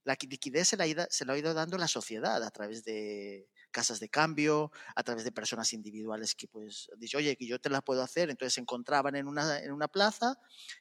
[0.08, 4.00] La liquidez se la, se la ha ido dando la sociedad a través de, casas
[4.00, 7.82] de cambio, a través de personas individuales que pues dicho, oye, que yo te la
[7.82, 10.38] puedo hacer, entonces se encontraban en una, en una plaza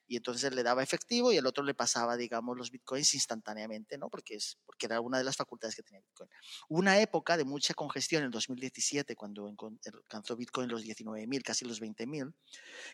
[0.07, 3.97] y entonces él le daba efectivo y el otro le pasaba, digamos, los bitcoins instantáneamente,
[3.97, 4.09] ¿no?
[4.09, 6.29] Porque, es, porque era una de las facultades que tenía Bitcoin.
[6.69, 12.33] una época de mucha congestión en 2017, cuando alcanzó Bitcoin los 19.000, casi los 20.000,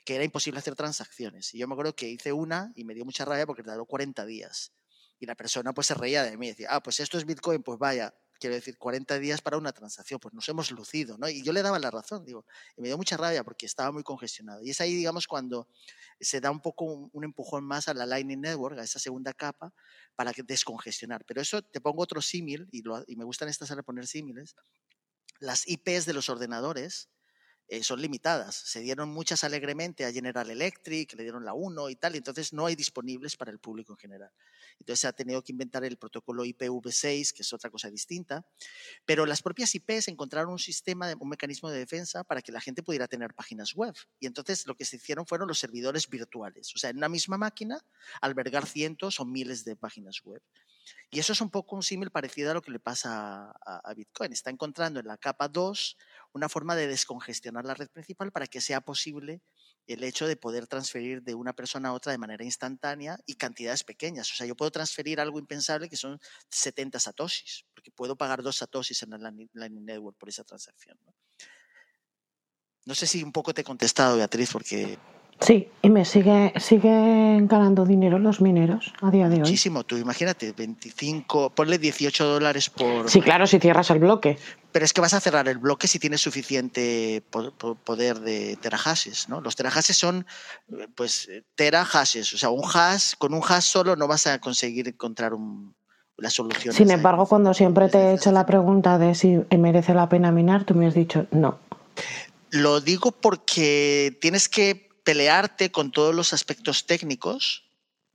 [0.06, 1.54] que era imposible hacer transacciones.
[1.54, 4.26] Y yo me acuerdo que hice una y me dio mucha rabia porque tardó 40
[4.26, 4.74] días.
[5.24, 7.80] Y la persona pues se reía de mí, decía, ah, pues esto es Bitcoin, pues
[7.80, 11.30] vaya, quiero decir, 40 días para una transacción, pues nos hemos lucido, ¿no?
[11.30, 14.04] Y yo le daba la razón, digo, y me dio mucha rabia porque estaba muy
[14.04, 14.62] congestionado.
[14.62, 15.70] Y es ahí, digamos, cuando
[16.20, 19.74] se da un poco un, empujón más a la Lightning Network, a esa segunda capa,
[20.14, 21.24] para descongestionar.
[21.24, 22.84] Pero eso te pongo otro símil, y,
[23.16, 24.58] me gustan estas sala poner símiles,
[25.40, 27.08] las IPs de los ordenadores
[27.68, 28.56] eh, son limitadas.
[28.56, 32.54] Se dieron muchas alegremente a General Electric, le dieron la 1 y tal, y entonces
[32.54, 34.32] no hay disponibles para el público en general.
[34.80, 38.46] Entonces se ha tenido que inventar el protocolo IPv6, que es otra cosa distinta.
[39.06, 42.84] Pero las propias IPs encontraron un sistema, un mecanismo de defensa para que la gente
[42.84, 43.94] pudiera tener páginas web.
[44.20, 46.74] Y entonces lo que se hicieron fueron los servidores virtuales.
[46.76, 47.80] O sea, en una misma máquina
[48.22, 50.42] albergar cientos o miles de páginas web.
[51.10, 54.34] Y eso es un poco un símil parecido a lo que le pasa a, Bitcoin.
[54.34, 55.98] Está encontrando en la capa 2
[56.34, 59.42] una forma de descongestionar la red principal para que sea posible
[59.86, 63.84] el hecho de poder transferir de una persona a otra de manera instantánea y cantidades
[63.84, 64.32] pequeñas.
[64.32, 66.20] O sea, yo puedo transferir algo impensable que son
[66.50, 70.98] 70 satoshis, porque puedo pagar dos satoshis en el Lightning Network por esa transacción.
[71.06, 71.14] ¿no?
[72.86, 74.98] no sé si un poco te he contestado, Beatriz, porque
[75.40, 79.42] Sí, y me sigue, siguen ganando dinero los mineros a día de hoy.
[79.42, 83.10] Muchísimo, tú imagínate, 25, ponle 18 dólares por...
[83.10, 84.38] Sí, claro, si cierras el bloque.
[84.72, 87.24] Pero es que vas a cerrar el bloque si tienes suficiente
[87.84, 89.42] poder de terahashes, ¿no?
[89.42, 90.26] Los terahashes son,
[90.96, 95.34] pues, terahashes, o sea, un hash, con un hash solo no vas a conseguir encontrar
[95.34, 95.76] un,
[96.18, 96.74] la solución.
[96.74, 100.64] Sin embargo, cuando siempre te he hecho la pregunta de si merece la pena minar,
[100.64, 101.60] tú me has dicho no.
[102.50, 107.70] Lo digo porque tienes que pelearte con todos los aspectos técnicos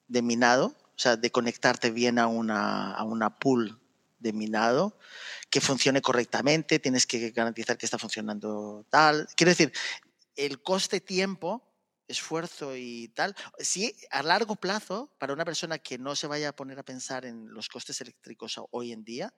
[0.07, 3.81] de minado, o sea, de conectarte bien a una, a una pool
[4.19, 4.99] de minado,
[5.51, 9.29] que funcione correctamente, tienes que garantizar que está funcionando tal.
[9.37, 9.73] Quiero decir,
[10.35, 11.63] el coste-tiempo,
[12.09, 16.57] esfuerzo y tal, sí, a largo plazo, para una persona que no se vaya a
[16.57, 19.35] poner a pensar en los costes eléctricos hoy en día,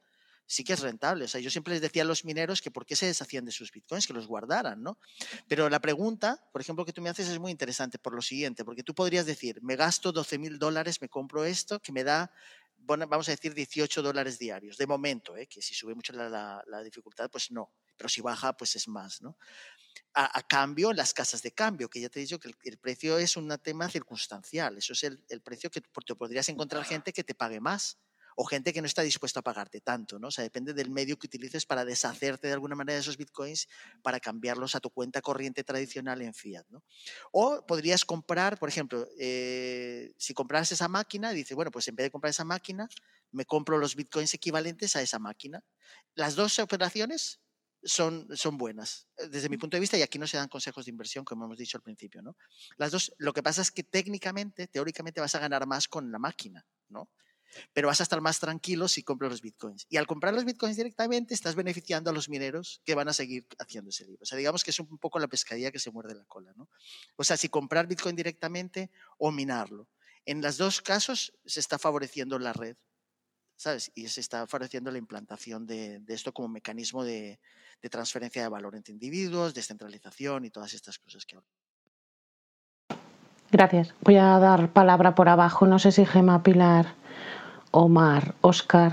[0.51, 1.27] sí que es rentable.
[1.27, 3.53] O sea, yo siempre les decía a los mineros que por qué se deshacían de
[3.53, 4.99] sus bitcoins, que los guardaran, ¿no?
[5.47, 8.65] Pero la pregunta, por ejemplo, que tú me haces es muy interesante por lo siguiente,
[8.65, 12.33] porque tú podrías decir, me gasto 12 mil dólares, me compro esto, que me da,
[12.79, 15.47] vamos a decir, 18 dólares diarios, de momento, ¿eh?
[15.47, 19.37] que si sube mucho la, dificultad, pues no, pero si baja, pues es más, ¿no?
[20.15, 23.37] A, cambio, las casas de cambio, que ya te he dicho que el, precio es
[23.37, 27.37] un tema circunstancial, eso es el, el precio que te podrías encontrar gente que te
[27.37, 27.99] pague más
[28.41, 30.29] o gente que no está dispuesta a pagarte tanto, ¿no?
[30.29, 33.69] O sea, depende del medio que utilices para deshacerte de alguna manera de esos bitcoins
[34.01, 36.83] para cambiarlos a tu cuenta corriente tradicional en fiat, ¿no?
[37.33, 42.05] O podrías comprar, por ejemplo, eh, si compras esa máquina, dices, bueno, pues en vez
[42.05, 42.89] de comprar esa máquina,
[43.31, 45.63] me compro los bitcoins equivalentes a esa máquina.
[46.15, 47.43] Las dos operaciones
[47.83, 50.91] son, son buenas desde mi punto de vista y aquí no se dan consejos de
[50.93, 52.39] inversión como hemos dicho al principio, ¿no?
[52.79, 56.19] Las dos, lo que pasa es que técnicamente, teóricamente vas a ganar más con la
[56.19, 57.11] máquina, ¿no?
[57.73, 59.87] Pero vas a estar más tranquilo si compras los bitcoins.
[59.89, 63.47] Y al comprar los bitcoins directamente, estás beneficiando a los mineros que van a seguir
[63.59, 64.21] haciendo ese libro.
[64.23, 66.69] O sea, digamos que es un poco la pescadilla que se muerde la cola, ¿no?
[67.17, 69.89] O sea, si comprar bitcoin directamente o minarlo.
[70.27, 72.77] En los dos casos se está favoreciendo la red,
[73.57, 73.91] ¿sabes?
[73.95, 77.41] Y se está favoreciendo la implantación de, esto como mecanismo de,
[77.83, 81.61] de, transferencia de valor entre individuos, descentralización y todas estas cosas que hablamos.
[83.51, 83.95] Gracias.
[84.03, 85.67] Voy a dar palabra por abajo.
[85.67, 87.00] No sé si Gema Pilar
[87.71, 88.93] Omar, Oscar.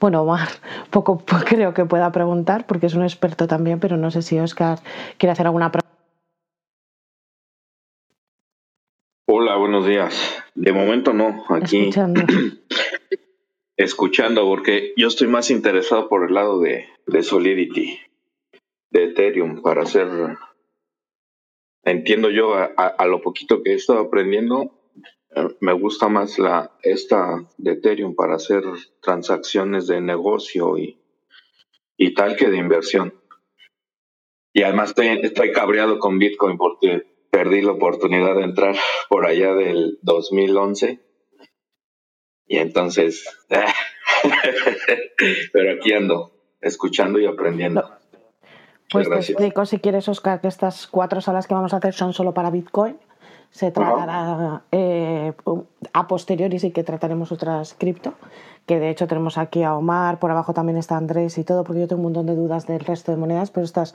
[0.00, 0.48] Bueno, Omar,
[0.90, 4.78] poco creo que pueda preguntar porque es un experto también, pero no sé si Oscar
[5.18, 5.86] quiere hacer alguna pregunta.
[9.28, 10.42] Hola, buenos días.
[10.54, 12.22] De momento no, aquí Escuchando.
[13.76, 18.00] escuchando, porque yo estoy más interesado por el lado de, de Solidity,
[18.90, 20.08] de Ethereum, para hacer,
[21.84, 24.75] entiendo yo a, a, a lo poquito que he estado aprendiendo,
[25.60, 28.62] me gusta más la esta de Ethereum para hacer
[29.02, 30.98] transacciones de negocio y,
[31.96, 33.14] y tal que de inversión.
[34.52, 38.76] Y además estoy, estoy cabreado con Bitcoin porque perdí la oportunidad de entrar
[39.10, 41.00] por allá del 2011.
[42.46, 43.26] Y entonces,
[45.52, 47.90] pero aquí ando, escuchando y aprendiendo.
[48.90, 52.12] Pues te explico si quieres, Oscar, que estas cuatro salas que vamos a hacer son
[52.12, 52.96] solo para Bitcoin
[53.50, 55.32] se tratará eh,
[55.92, 58.14] a posteriori sí que trataremos otras cripto
[58.66, 61.80] que de hecho tenemos aquí a Omar por abajo también está Andrés y todo porque
[61.80, 63.94] yo tengo un montón de dudas del resto de monedas pero estas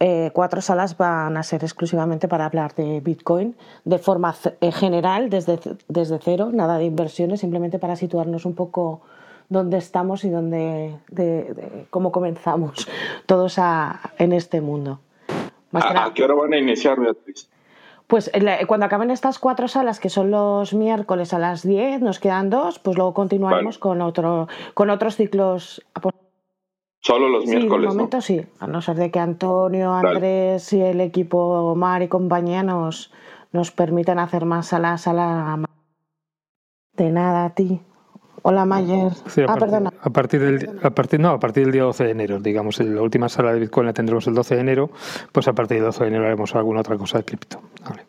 [0.00, 5.30] eh, cuatro salas van a ser exclusivamente para hablar de Bitcoin de forma eh, general
[5.30, 9.02] desde, desde cero nada de inversiones simplemente para situarnos un poco
[9.50, 12.88] dónde estamos y dónde de, de cómo comenzamos
[13.26, 15.00] todos a, en este mundo.
[15.72, 17.48] ¿A, ¿A qué hora van a iniciar Beatriz?
[18.10, 18.28] Pues
[18.66, 22.80] cuando acaben estas cuatro salas, que son los miércoles a las 10, nos quedan dos,
[22.80, 23.80] pues luego continuaremos vale.
[23.80, 25.80] con, otro, con otros ciclos.
[27.00, 27.82] Solo los sí, miércoles.
[27.82, 28.20] De momento ¿no?
[28.20, 33.12] sí, a no ser de que Antonio, Andrés y el equipo Omar y compañía nos,
[33.52, 35.64] nos permitan hacer más salas a la.
[36.94, 37.80] De nada a ti.
[38.42, 39.12] Hola, Mayer.
[39.46, 39.92] ah, perdona.
[40.00, 43.02] A partir, del, a partir, no, a partir del día 12 de enero, digamos, la
[43.02, 44.90] última sala de Bitcoin la tendremos el 12 de enero,
[45.32, 47.60] pues a partir del 12 de enero haremos alguna otra cosa de cripto.
[47.88, 48.06] Vale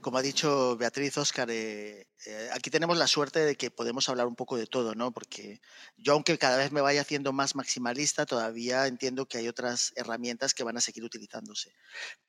[0.00, 4.26] como ha dicho Beatriz, Oscar, eh, eh, aquí tenemos la suerte de que podemos hablar
[4.26, 5.12] un poco de todo, ¿no?
[5.12, 5.60] Porque
[5.96, 10.54] yo, aunque cada vez me vaya haciendo más maximalista, todavía entiendo que hay otras herramientas
[10.54, 11.74] que van a seguir utilizándose.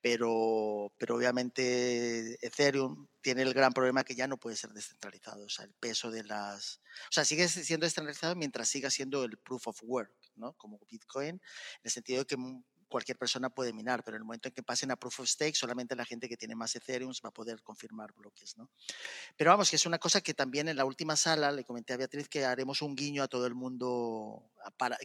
[0.00, 5.44] Pero, pero obviamente Ethereum tiene el gran problema que ya no puede ser descentralizado.
[5.44, 6.80] O sea, el peso de las.
[7.08, 10.54] O sea, sigue siendo descentralizado mientras siga siendo el proof of work, ¿no?
[10.54, 11.40] Como Bitcoin, en
[11.84, 12.36] el sentido de que
[12.92, 15.54] cualquier persona puede minar, pero en el momento en que pasen a Proof of Stake,
[15.54, 18.56] solamente la gente que tiene más Ethereum va a poder confirmar bloques.
[18.58, 18.70] ¿no?
[19.36, 21.96] Pero vamos, que es una cosa que también en la última sala le comenté a
[21.96, 24.50] Beatriz que haremos un guiño a todo el mundo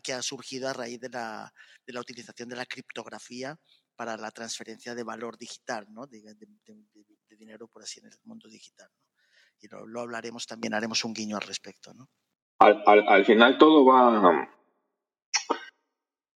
[0.04, 1.54] que ha surgido a raíz de la,
[1.86, 3.58] de la, utilización de la criptografía
[3.96, 6.06] para la transferencia de valor digital, ¿no?
[6.06, 6.22] de,
[7.30, 8.90] dinero, por así, en el mundo digital.
[9.62, 11.94] Y lo, lo, hablaremos también, haremos un guiño al respecto.
[11.94, 12.10] ¿no?
[12.60, 14.57] Al, al final todo va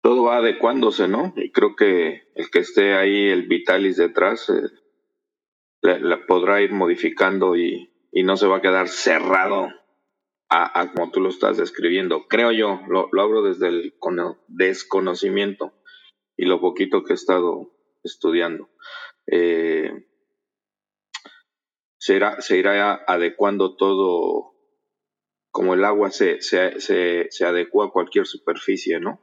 [0.02, 1.34] todo va adecuándose, ¿no?
[1.36, 4.70] Y creo que el que esté ahí, el Vitalis detrás, eh,
[5.82, 7.88] la, podrá ir modificando y,
[8.24, 9.70] no se va a quedar cerrado
[10.50, 12.28] a, como tú lo estás describiendo.
[12.28, 13.94] Creo yo, lo, lo abro desde el
[14.50, 15.74] desconocimiento
[16.36, 17.72] y lo poquito que he estado
[18.04, 18.70] estudiando.
[19.28, 20.08] Eh,
[22.00, 24.52] se, irá, se irá adecuando todo
[25.52, 29.22] como el agua se, se, se, se adecua a cualquier superficie, ¿no?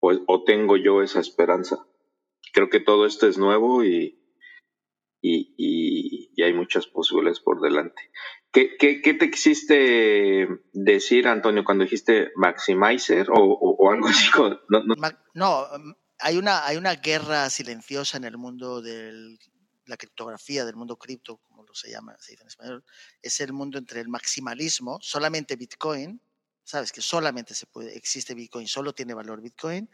[0.00, 1.86] O, tengo yo esa esperanza.
[2.52, 4.18] Creo que todo esto es nuevo y,
[5.20, 8.10] y, hay muchas posibilidades por delante.
[8.52, 14.30] ¿Qué, qué, qué te quisiste decir, Antonio, cuando dijiste maximizer o, algo así?
[15.34, 15.66] No,
[16.20, 19.36] hay, una, hay una guerra silenciosa en el mundo de
[19.86, 22.84] la criptografía, del mundo cripto, como lo se llama, se dice en español.
[23.22, 26.20] Es el mundo entre el maximalismo, solamente Bitcoin,
[26.68, 29.88] sabes que solamente se puede, existe Bitcoin, solo tiene valor Bitcoin,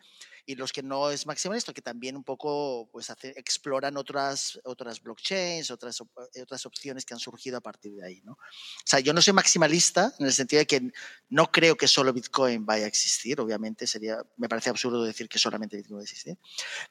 [0.47, 5.03] y los que no es maximalista, que también un poco pues hace, exploran otras, otras
[5.03, 6.01] blockchains, otras,
[6.35, 8.21] eh, otras opciones que han surgido a partir de ahí.
[8.25, 8.33] ¿no?
[8.33, 8.39] O
[8.85, 10.93] sea, yo no soy maximalista en el sentido de que
[11.31, 15.39] no creo que solo Bitcoin vaya a existir, obviamente sería, me parece absurdo decir que
[15.39, 16.37] solamente Bitcoin va a existir,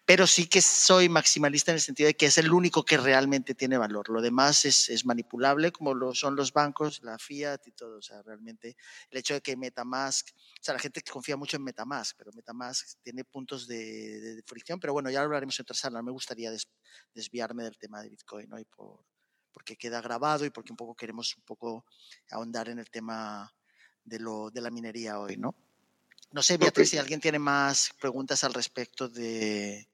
[0.05, 3.53] pero sí que soy maximalista en el sentido de que es el único que realmente
[3.53, 4.09] tiene valor.
[4.09, 7.97] Lo demás es, es manipulable como lo son los bancos, la fiat y todo.
[7.97, 8.75] O sea, realmente
[9.11, 12.97] el hecho de que Metamask, o sea, la gente confía mucho en Metamask, pero Metamask
[13.03, 15.99] tiene puntos de, fricción, pero bueno, ya lo hablaremos en otra sala.
[15.99, 16.51] No me gustaría
[17.13, 19.06] desviarme del tema de Bitcoin hoy por,
[19.51, 21.86] porque queda grabado y porque un poco queremos un poco
[22.32, 23.53] ahondar en el tema
[24.03, 25.56] de, lo, de la minería hoy, ¿no?
[26.32, 29.88] No sé, Beatriz, si alguien tiene más preguntas al respecto de...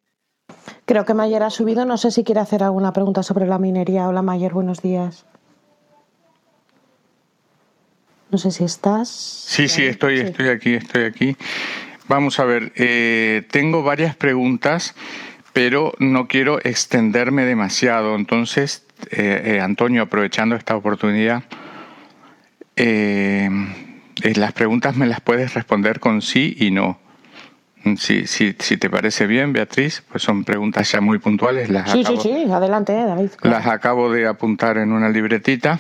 [0.85, 1.85] Creo que Mayer ha subido.
[1.85, 4.07] No sé si quiere hacer alguna pregunta sobre la minería.
[4.07, 5.25] Hola, Mayer, buenos días.
[8.31, 9.09] No sé si estás.
[9.09, 11.37] Sí, sí, estoy, estoy aquí, estoy aquí.
[12.09, 14.95] Vamos a ver, eh, tengo varias preguntas,
[15.53, 18.15] pero no quiero extenderme demasiado.
[18.15, 21.43] Entonces, eh, eh, Antonio, aprovechando esta oportunidad,
[22.75, 26.97] las preguntas me las puedes responder con sí y no.
[27.97, 31.69] Si, si, si, te parece bien, Beatriz, pues son preguntas ya muy puntuales.
[31.69, 33.29] Las sí, sí, sí, adelante, David.
[33.43, 35.77] Las acabo de apuntar en una libretita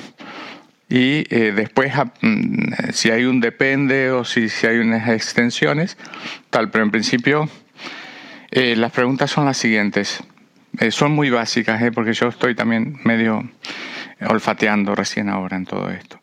[0.89, 5.97] y eh, después ah, mm, si hay un depende o si, si, hay unas extensiones,
[6.49, 7.47] tal, pero en principio
[8.49, 10.23] eh, las preguntas son las siguientes.
[10.79, 13.47] Eh, son muy básicas, porque yo estoy también medio
[14.27, 16.19] olfateando recién ahora en todo esto.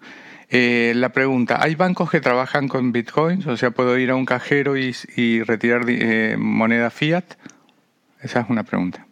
[0.51, 3.47] la pregunta, ¿hay bancos que trabajan con bitcoins?
[3.47, 5.85] O sea, ¿puedo ir a un cajero y retirar
[6.39, 7.25] moneda fiat?
[8.21, 9.06] Esa es una pregunta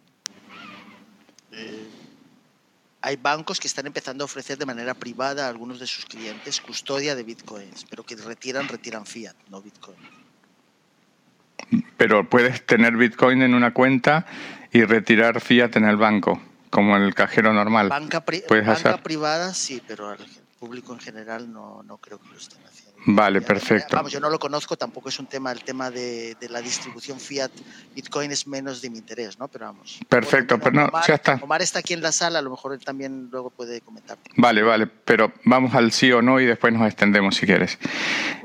[3.05, 6.59] hay bancos que están empezando a ofrecer de manera privada a algunos de sus clientes
[6.59, 9.97] custodia de bitcoins, pero que retiran, retiran fiat, no bitcoin.
[11.97, 14.25] Pero puedes tener bitcoin en una cuenta
[14.71, 16.41] y retirar fiat en el banco,
[16.71, 17.89] como en el cajero normal.
[17.89, 20.25] Banca, banca privada sí, pero al
[20.59, 22.84] público en general no, no creo que lo estén haciendo.
[23.05, 23.95] Vale, perfecto.
[23.95, 27.51] Vamos, yo no lo conozco, tampoco es un tema, el tema de, la distribución fiat
[27.95, 29.47] Bitcoin es menos de mi interés, ¿no?
[29.47, 29.99] Pero vamos.
[30.09, 31.39] Perfecto, pero no, Omar, ya está.
[31.41, 34.17] Omar está aquí en la sala, a lo mejor él también luego puede comentar.
[34.37, 37.77] Vale, vale, pero vamos al sí o no y después nos extendemos si quieres.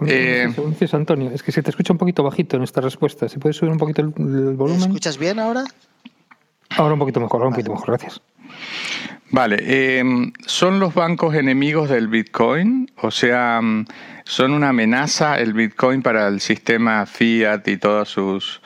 [0.06, 0.52] Eh,
[0.92, 3.28] Antonio, es que se te escucha un poquito bajito en esta respuesta.
[3.28, 4.80] ¿Se puede subir un poquito el, volumen?
[4.80, 5.64] ¿Me escuchas bien ahora?
[6.70, 8.20] Ahora un poquito mejor, ahora un poquito mejor, gracias.
[9.32, 10.02] Vale, eh,
[10.46, 12.90] ¿son los bancos enemigos del Bitcoin?
[12.96, 13.86] O sea, mm,
[14.30, 18.60] ¿son una amenaza el Bitcoin para el sistema fiat y todo sus,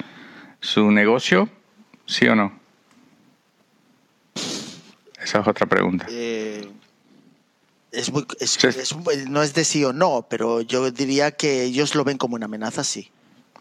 [0.61, 1.49] su negocio?
[2.05, 2.53] ¿Sí o no?
[5.23, 6.07] Esa es otra pregunta.
[6.11, 6.69] Eh,
[7.93, 8.27] Es muy,
[9.27, 12.45] no es de sí o no, pero yo diría que ellos lo ven como una
[12.45, 13.11] amenaza, sí.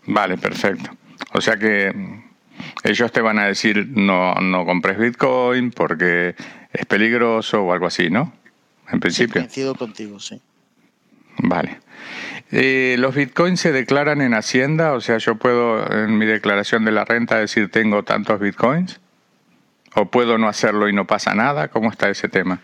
[0.06, 0.90] Vale, perfecto.
[1.32, 1.94] O sea que
[2.84, 6.36] ellos te van a decir no, no compres Bitcoin porque
[6.74, 8.34] es peligroso o algo así, ¿no?
[8.92, 9.36] En principio.
[9.36, 10.42] Sí, coincido contigo, sí.
[11.38, 11.80] Vale.
[12.56, 14.94] Eh, ¿Los bitcoins se declaran en Hacienda?
[14.94, 19.00] O sea, yo puedo en mi declaración de la renta decir tengo tantos bitcoins.
[19.96, 21.70] ¿O puedo no hacerlo y no pasa nada?
[21.70, 22.62] ¿Cómo está ese tema?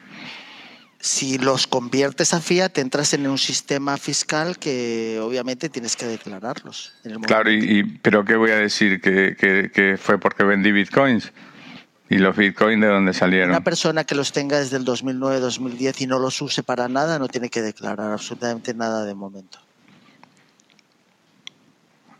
[1.00, 6.94] Si los conviertes a fiat, entras en un sistema fiscal que obviamente tienes que declararlos.
[7.26, 9.02] claro, y, pero ¿qué voy a decir?
[9.02, 11.32] ¿Que, que fue porque vendí bitcoins?
[12.10, 13.50] ¿Y los bitcoins de dónde salieron?
[13.50, 17.28] Una persona que los tenga desde el 2009-2010 y no los use para nada no
[17.28, 19.60] tiene que declarar absolutamente nada de momento.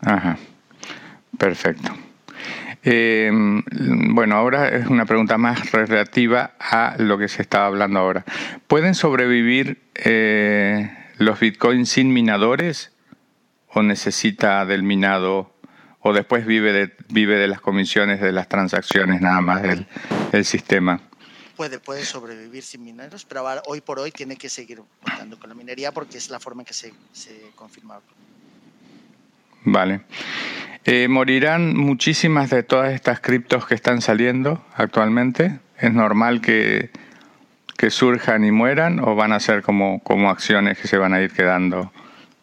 [0.02, 0.38] Ajá,
[1.38, 1.92] perfecto.
[2.82, 8.24] Eh, bueno, ahora es una pregunta más relativa a lo que se estaba hablando ahora.
[8.66, 12.92] ¿Pueden sobrevivir eh, los bitcoins sin minadores
[13.68, 15.52] o necesita del minado
[16.00, 21.00] o después vive de, vive de las comisiones de las transacciones nada más del, sistema.
[21.56, 25.54] Puede, puede sobrevivir sin mineros, pero hoy por hoy tiene que seguir contando con la
[25.54, 28.00] minería porque es la forma en que se, se confirma.
[29.64, 30.02] Vale.
[30.84, 35.60] Eh, ¿Morirán muchísimas de todas estas criptos que están saliendo actualmente?
[35.78, 36.90] ¿Es normal que,
[37.76, 41.20] que surjan y mueran o van a ser como, como acciones que se van a
[41.20, 41.92] ir quedando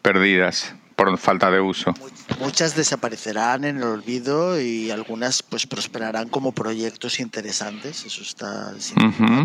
[0.01, 0.75] perdidas?
[0.97, 1.93] por falta de uso.
[2.39, 8.03] Muchas desaparecerán en el olvido y algunas pues prosperarán como proyectos interesantes.
[8.03, 8.73] Eso está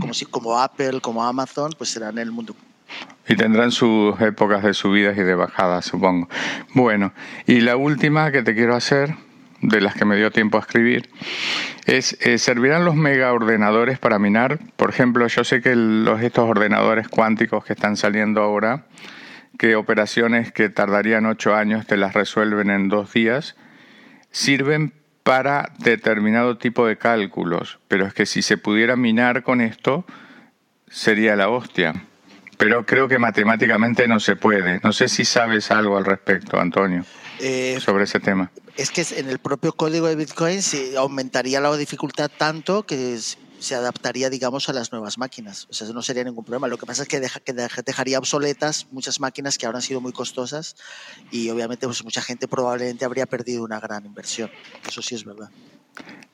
[0.00, 2.56] como si como Apple, como Amazon, pues serán en el mundo.
[3.28, 6.28] Y tendrán sus épocas de subidas y de bajadas, supongo.
[6.74, 7.12] Bueno,
[7.46, 9.14] y la última que te quiero hacer,
[9.60, 11.08] de las que me dio tiempo a escribir,
[11.86, 14.58] es, eh, ¿servirán los mega ordenadores para minar?
[14.76, 18.86] Por ejemplo, yo sé que los, estos ordenadores cuánticos que están saliendo ahora,
[19.58, 23.56] que operaciones que tardarían ocho años te las resuelven en dos días,
[24.30, 30.04] sirven para determinado tipo de cálculos, pero es que si se pudiera minar con esto,
[30.88, 31.94] sería la hostia.
[32.62, 34.78] Pero creo que matemáticamente no se puede.
[34.84, 37.04] No sé si sabes algo al respecto, Antonio,
[37.40, 38.52] eh, sobre ese tema.
[38.76, 43.18] Es que en el propio código de Bitcoin se aumentaría la dificultad tanto que
[43.58, 45.66] se adaptaría, digamos, a las nuevas máquinas.
[45.70, 46.68] O sea, eso no sería ningún problema.
[46.68, 50.00] Lo que pasa es que, deja, que dejaría obsoletas muchas máquinas que ahora han sido
[50.00, 50.76] muy costosas
[51.32, 54.52] y obviamente pues, mucha gente probablemente habría perdido una gran inversión.
[54.86, 55.50] Eso sí es verdad.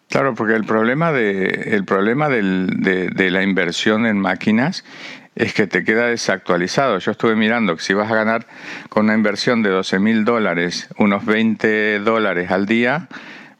[0.08, 4.84] Claro, porque el problema de, el problema de, de la inversión en máquinas
[5.38, 6.98] es que te queda desactualizado.
[6.98, 8.46] Yo estuve mirando que si vas a ganar
[8.88, 13.08] con una inversión de 12 mil dólares unos 20 dólares al día,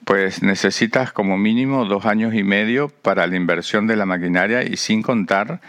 [0.05, 4.77] pues necesitas como mínimo dos años y medio para la inversión de la maquinaria y
[4.77, 5.61] sin contar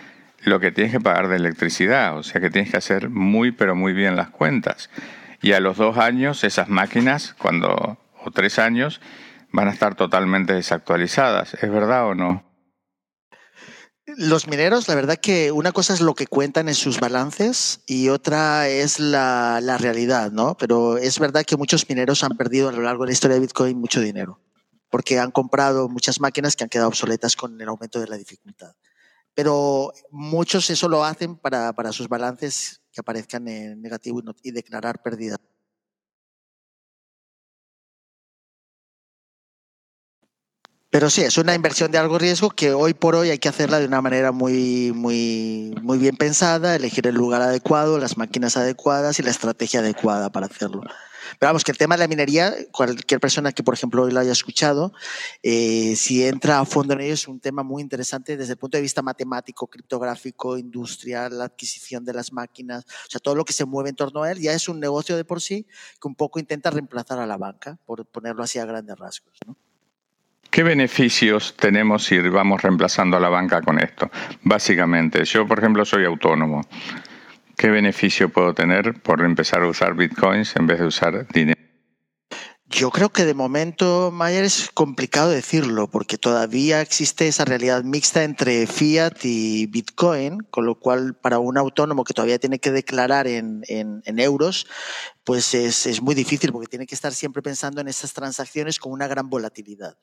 [0.41, 2.17] lo que tienes que pagar de electricidad.
[2.17, 4.89] O sea que tienes que hacer muy, pero muy bien las cuentas.
[5.43, 8.99] Y a los dos años esas máquinas, cuando, o tres años,
[9.51, 11.53] van a estar totalmente desactualizadas.
[11.53, 12.48] ¿Es verdad o no?
[14.17, 18.09] Los mineros, la verdad que una cosa es lo que cuentan en sus balances y
[18.09, 20.55] otra es la, realidad, ¿no?
[20.57, 23.41] Pero es verdad que muchos mineros han perdido a lo largo de la historia de
[23.41, 24.39] Bitcoin mucho dinero,
[24.89, 28.73] porque han comprado muchas máquinas que han quedado obsoletas con el aumento de la dificultad.
[29.35, 34.51] Pero muchos eso lo hacen para, para sus balances que aparezcan en negativo y, y
[34.51, 35.37] declarar pérdida.
[40.91, 43.79] Pero sí, es una inversión de algo riesgo que hoy por hoy hay que hacerla
[43.79, 49.19] de una manera muy, muy, muy bien pensada, elegir el lugar adecuado, las máquinas adecuadas
[49.19, 50.81] y la estrategia adecuada para hacerlo.
[51.37, 54.19] Pero vamos, que el tema de la minería, cualquier persona que, por ejemplo, hoy lo
[54.19, 54.91] haya escuchado,
[55.43, 58.77] eh, si entra a fondo en ello, es un tema muy interesante desde el punto
[58.77, 63.53] de vista matemático, criptográfico, industrial, la adquisición de las máquinas, o sea, todo lo que
[63.53, 65.67] se mueve en torno a él, ya es un negocio de por sí
[66.01, 69.37] que un poco intenta reemplazar a la banca, por ponerlo así a grandes rasgos.
[69.45, 69.55] ¿no?
[70.49, 74.09] ¿Qué beneficios tenemos si vamos reemplazando a la banca con esto?
[74.41, 76.61] Básicamente, yo por ejemplo soy autónomo.
[77.55, 81.59] ¿Qué beneficio puedo tener por empezar a usar bitcoins en vez de usar dinero?
[82.65, 88.23] Yo creo que de momento, Mayer, es complicado decirlo, porque todavía existe esa realidad mixta
[88.23, 93.25] entre fiat y Bitcoin, con lo cual para un autónomo que todavía tiene que declarar
[93.25, 93.63] en,
[94.05, 94.67] euros,
[95.23, 98.91] pues es, es, muy difícil, porque tiene que estar siempre pensando en esas transacciones con
[98.91, 99.97] una gran volatilidad.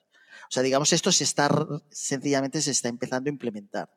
[0.47, 1.49] O sea, digamos, esto se está,
[1.89, 3.89] sencillamente se está empezando a implementar.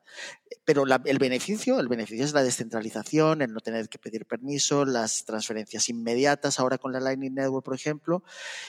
[0.65, 5.25] Pero el beneficio, el beneficio es la descentralización, el no tener que pedir permiso, las
[5.25, 8.23] transferencias inmediatas ahora con la Lightning Network, por ejemplo,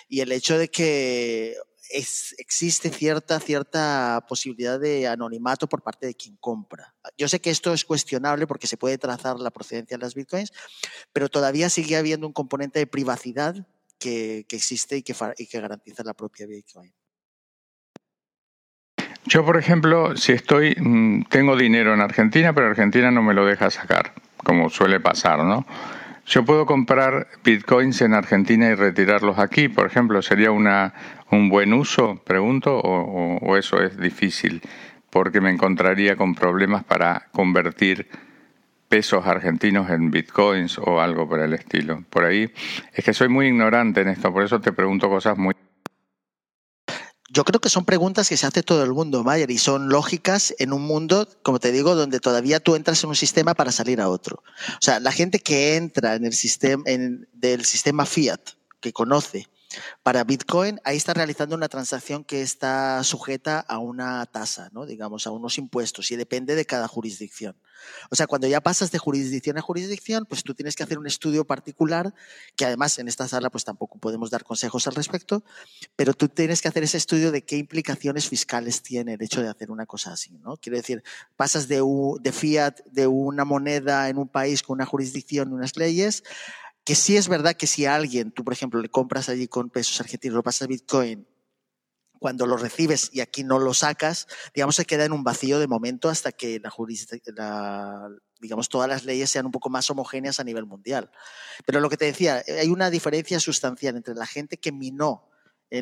[0.08, 1.56] y el hecho de que
[2.38, 6.94] existe cierta, cierta posibilidad de anonimato por parte de quien compra.
[7.18, 10.52] Yo sé que esto es cuestionable porque se puede trazar la procedencia de las bitcoins,
[11.12, 13.66] pero todavía sigue habiendo un componente de privacidad
[13.98, 16.92] que, existe y que, y que garantiza la propia bitcoin.
[19.24, 23.46] Yo, por ejemplo, si estoy, mm, tengo dinero en Argentina, pero Argentina no me lo
[23.46, 25.64] deja sacar, como suele pasar, ¿no?
[26.26, 30.94] Yo puedo comprar bitcoins en Argentina y retirarlos aquí, por ejemplo, ¿sería una,
[31.30, 34.60] un buen uso, pregunto, o, eso es difícil?
[35.10, 38.08] Porque me encontraría con problemas para convertir
[38.88, 42.04] pesos argentinos en bitcoins o algo por el estilo.
[42.08, 42.52] Por ahí
[42.92, 45.51] es que soy muy ignorante en esto, por eso te pregunto cosas muy
[47.32, 50.54] yo creo que son preguntas que se hace todo el mundo, Mayer, y son lógicas
[50.58, 54.02] en un mundo, como te digo, donde todavía tú entras en un sistema para salir
[54.02, 54.42] a otro.
[54.68, 58.40] O sea, la gente que entra en el sistema en, del sistema fiat,
[58.80, 59.48] que conoce
[60.02, 64.86] para Bitcoin, ahí está realizando una transacción que está sujeta a una tasa, ¿no?
[64.86, 67.56] digamos, a unos impuestos y depende de cada jurisdicción.
[68.10, 71.06] O sea, cuando ya pasas de jurisdicción a jurisdicción, pues tú tienes que hacer un
[71.06, 72.14] estudio particular,
[72.56, 75.44] que además en esta sala pues tampoco podemos dar consejos al respecto,
[75.96, 79.48] pero tú tienes que hacer ese estudio de qué implicaciones fiscales tiene el hecho de
[79.48, 80.56] hacer una cosa así, ¿no?
[80.56, 81.02] Quiero decir,
[81.36, 81.82] pasas de,
[82.20, 86.22] de fiat, de una moneda en un país con una jurisdicción y unas leyes,
[86.84, 89.70] que sí es verdad que si a alguien, tú por ejemplo, le compras allí con
[89.70, 91.26] pesos argentinos, lo pasas a Bitcoin,
[92.18, 95.66] cuando lo recibes y aquí no lo sacas, digamos, se queda en un vacío de
[95.66, 96.72] momento hasta que la,
[97.34, 98.08] la
[98.40, 101.10] digamos, todas las leyes sean un poco más homogéneas a nivel mundial.
[101.66, 105.28] Pero lo que te decía, hay una diferencia sustancial entre la gente que minó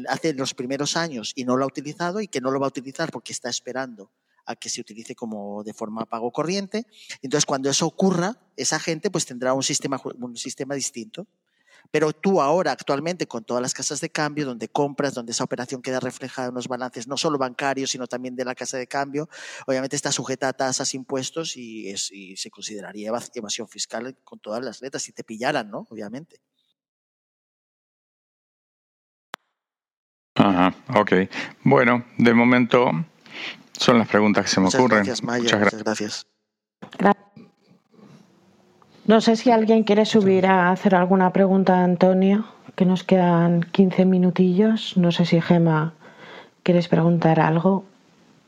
[0.08, 2.68] hace los primeros años y no lo ha utilizado y que no lo va a
[2.68, 4.10] utilizar porque está esperando
[4.46, 6.86] a que se utilice como de forma pago corriente.
[7.22, 11.26] Entonces, cuando eso ocurra, esa gente pues tendrá un sistema, un sistema distinto.
[11.90, 15.82] Pero tú ahora, actualmente, con todas las casas de cambio, donde compras, donde esa operación
[15.82, 19.28] queda reflejada en los balances, no solo bancarios, sino también de la casa de cambio,
[19.66, 24.64] obviamente está sujeta a tasas, impuestos y, es, y se consideraría evasión fiscal con todas
[24.64, 25.86] las letras, si te pillaran, ¿no?
[25.90, 26.40] Obviamente.
[30.36, 31.12] Ajá, ok.
[31.64, 32.90] Bueno, de momento
[33.72, 34.98] son las preguntas que se me ocurren.
[34.98, 36.26] Gracias, Maya, muchas, muchas gracias.
[39.06, 43.62] No sé si alguien quiere subir a hacer alguna pregunta a Antonio, que nos quedan
[43.72, 44.96] 15 minutillos.
[44.96, 45.94] No sé si Gema
[46.62, 47.84] quieres preguntar algo.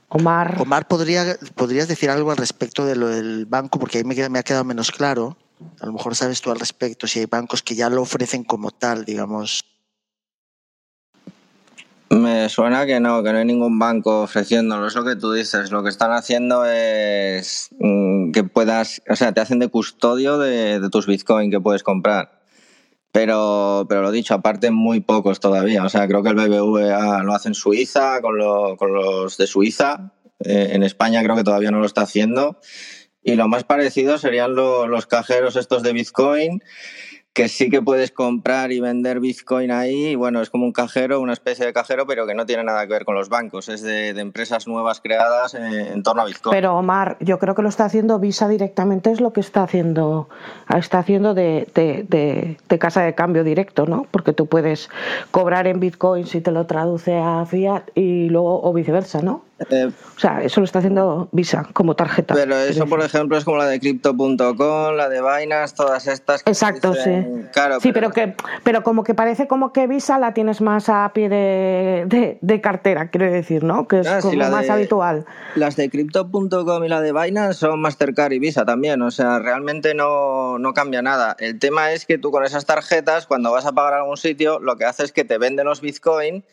[0.09, 0.61] Omar.
[0.61, 3.79] Omar, ¿podría, ¿podrías decir algo al respecto de lo del banco?
[3.79, 5.37] Porque ahí me, me ha quedado menos claro.
[5.81, 8.71] A lo mejor sabes tú al respecto si hay bancos que ya lo ofrecen como
[8.71, 9.65] tal, digamos.
[12.13, 14.87] Me suena que no, que no hay ningún banco ofreciéndolo.
[14.87, 15.71] Es lo que tú dices.
[15.71, 20.87] Lo que están haciendo es mm, que puedas, o sea, te hacen de custodio de,
[20.91, 22.43] tus Bitcoin que puedes comprar.
[23.13, 25.85] Pero, pero lo dicho, aparte muy pocos todavía.
[25.85, 28.35] O sea, creo que el BBVA lo hace en Suiza, con,
[28.77, 30.13] con los de Suiza.
[30.41, 32.59] Eh, en España creo que todavía no lo está haciendo.
[33.23, 36.63] Y lo más parecido serían los cajeros estos de Bitcoin
[37.33, 40.15] que sí que puedes comprar y vender Bitcoin ahí.
[40.15, 42.93] Bueno, es como un cajero, una especie de cajero, pero que no tiene nada que
[42.93, 43.69] ver con los bancos.
[43.69, 46.55] Es de, empresas nuevas creadas en, torno a Bitcoin.
[46.55, 50.29] Pero Omar, yo creo que lo está haciendo Visa directamente, es lo que está haciendo,
[50.77, 54.07] está haciendo de, de, casa de cambio directo, ¿no?
[54.11, 54.91] Porque tú puedes
[55.31, 59.43] cobrar en Bitcoin si te lo traduce a fiat y luego o viceversa, ¿no?
[59.71, 62.35] Eh, o sea, eso lo está haciendo Visa como tarjeta.
[62.35, 66.43] Pero eso, por ejemplo, es como la de Crypto.com, la de Binance, todas estas.
[66.47, 67.11] Exacto, sí.
[67.53, 68.11] Claro, sí, pero...
[68.11, 72.61] que, pero como que parece como que Visa la tienes más a pie de, de,
[72.61, 73.89] cartera, quiero decir, ¿no?
[73.89, 75.27] Que es ah, como más habitual.
[75.55, 79.95] Las de Crypto.com y la de Binance son Mastercard y Visa también, o sea, realmente
[79.95, 81.37] no, no cambia nada.
[81.39, 84.59] El tema es que tú con esas tarjetas, cuando vas a pagar a algún sitio,
[84.61, 86.45] lo que haces es que te venden los Bitcoin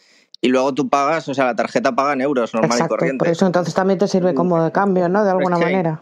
[0.41, 3.17] y luego tú pagas, o sea, la tarjeta paga en euros normal y corriente.
[3.19, 5.23] Por eso entonces también te sirve como de cambio, ¿no?
[5.23, 6.01] De alguna manera.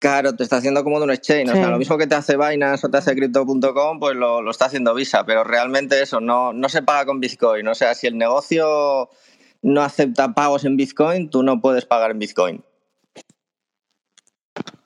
[0.00, 1.50] Claro, te está haciendo como de un exchange.
[1.50, 4.50] O sea, lo mismo que te hace Binance o te hace Crypto.com, pues lo, lo,
[4.50, 5.26] está haciendo Visa.
[5.26, 7.68] Pero realmente eso no, no se paga con Bitcoin.
[7.68, 9.10] O sea, si el negocio
[9.60, 12.64] no acepta pagos en Bitcoin, tú no puedes pagar en Bitcoin.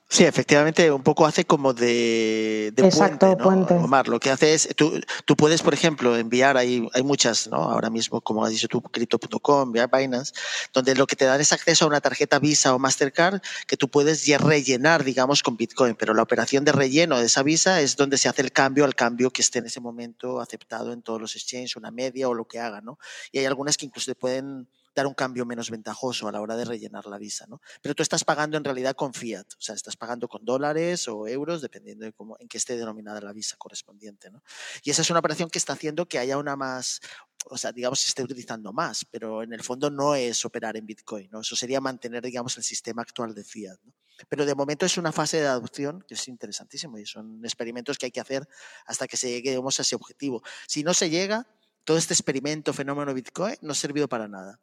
[0.07, 5.01] Sí, efectivamente, un poco hace como de, Exacto, puente, Omar, lo que hace es, tú,
[5.25, 7.57] tú puedes, por ejemplo, enviar, hay, hay muchas, ¿no?
[7.57, 10.33] Ahora mismo, como has dicho tú, Crypto.com, Binance,
[10.73, 13.89] donde lo que te dan es acceso a una tarjeta Visa o Mastercard que tú
[13.89, 18.19] puedes rellenar, digamos, con Bitcoin, pero la operación de relleno de esa Visa es donde
[18.19, 21.35] se hace el cambio al cambio que esté en ese momento aceptado en todos los
[21.35, 22.99] exchanges, una media o lo que haga, ¿no?
[23.31, 26.55] Y hay algunas que incluso te pueden dar un cambio menos ventajoso a la hora
[26.55, 27.61] de rellenar la visa, ¿no?
[27.81, 31.27] Pero tú estás pagando en realidad con fiat, o sea, estás pagando con dólares o
[31.27, 34.41] euros, dependiendo de cómo, en qué esté denominada la visa correspondiente, ¿no?
[34.83, 37.01] Y esa es una operación que está haciendo que haya una más,
[37.45, 40.85] o sea, digamos, se esté utilizando más, pero en el fondo no es operar en
[40.85, 41.41] Bitcoin, ¿no?
[41.41, 43.93] Eso sería mantener, digamos, el sistema actual de fiat, ¿no?
[44.29, 48.05] Pero de momento es una fase de adopción que es interesantísimo y son experimentos que
[48.05, 48.47] hay que hacer
[48.85, 50.41] hasta que se lleguemos a ese objetivo.
[50.67, 51.45] Si no se llega,
[51.83, 54.59] todo este experimento, fenómeno Bitcoin, no ha servido para nada.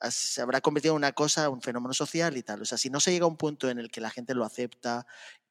[0.00, 2.62] Se habrá convertido en una cosa, un fenómeno social y tal.
[2.62, 4.44] O sea, si no se llega a un punto en el que la gente lo
[4.44, 5.06] acepta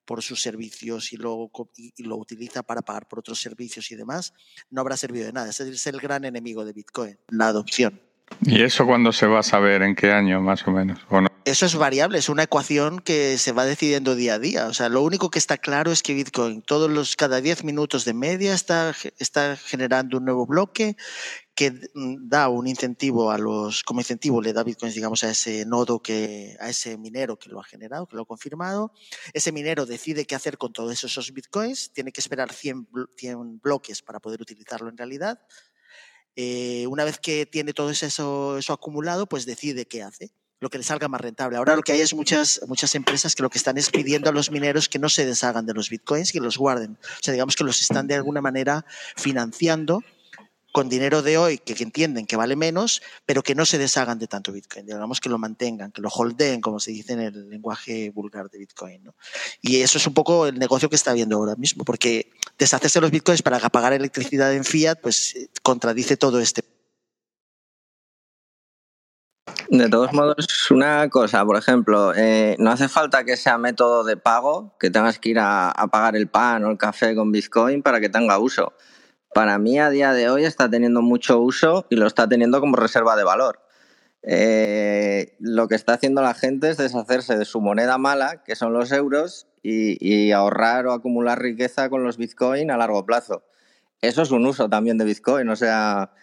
[0.05, 4.33] por sus servicios y lo, y lo utiliza para pagar por otros servicios y demás,
[4.69, 5.49] no habrá servido de nada.
[5.49, 7.99] Ese es el gran enemigo de Bitcoin, la adopción.
[8.41, 9.81] ¿Y eso cuándo se va a saber?
[9.81, 10.99] ¿En qué año más o menos?
[11.09, 11.34] ¿O no?
[11.45, 14.65] Eso es variable, es una ecuación que se va decidiendo día a día.
[14.65, 18.03] O sea, lo único que está claro es que Bitcoin todos los cada 10 minutos
[18.03, 20.97] de media está, está generando un nuevo bloque
[21.53, 25.67] que mm, da un incentivo a los, como incentivo le da bitcoins, digamos, a ese
[25.67, 28.91] nodo que, a ese minero que lo ha generado, que lo ha confirmado.
[29.31, 32.87] Ese minero decide qué hacer con todos esos bitcoins, tiene que esperar 100,
[33.17, 35.39] 100 bloques para poder utilizarlo en realidad.
[36.35, 40.33] Eh, una vez que tiene todo eso, eso acumulado, pues decide qué hace
[40.65, 41.57] lo que le salga más rentable.
[41.57, 44.33] Ahora lo que hay es muchas, muchas empresas que lo que están es pidiendo a
[44.33, 46.97] los mineros que no se deshagan de los bitcoins, que los guarden.
[47.03, 48.83] O sea, digamos que los están de alguna manera
[49.15, 50.01] financiando
[50.71, 54.27] con dinero de hoy que, entienden que vale menos, pero que no se deshagan de
[54.27, 58.09] tanto Bitcoin, digamos que lo mantengan, que lo holdeen, como se dice en el lenguaje
[58.09, 59.03] vulgar de Bitcoin.
[59.61, 63.03] Y eso es un poco el negocio que está habiendo ahora mismo, porque deshacerse de
[63.03, 66.63] los Bitcoins para pagar electricidad en fiat, pues eh, contradice todo este.
[69.69, 74.17] De todos modos, una cosa, por ejemplo, eh, no hace falta que sea método de
[74.17, 77.99] pago, que tengas que ir a pagar el pan o el café con Bitcoin para
[77.99, 78.73] que tenga uso
[79.35, 82.77] para mí a día de hoy está teniendo mucho uso y lo está teniendo como
[82.77, 83.59] reserva de valor.
[84.23, 88.71] Eh, lo que está haciendo la gente es deshacerse de su moneda mala, que son
[88.71, 93.43] los euros, y, ahorrar o acumular riqueza con los Bitcoin a largo plazo.
[93.99, 96.13] Eso es un uso también de Bitcoin, o sea,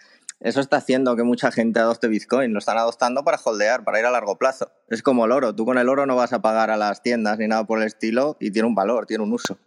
[0.45, 4.07] eso está haciendo que mucha gente adopte Bitcoin, lo están adoptando para holdear, para ir
[4.07, 4.71] a largo plazo.
[4.89, 7.39] Es como el oro, tú con el oro no vas a pagar a las tiendas
[7.39, 9.59] ni nada por el estilo y tiene un valor, tiene un uso.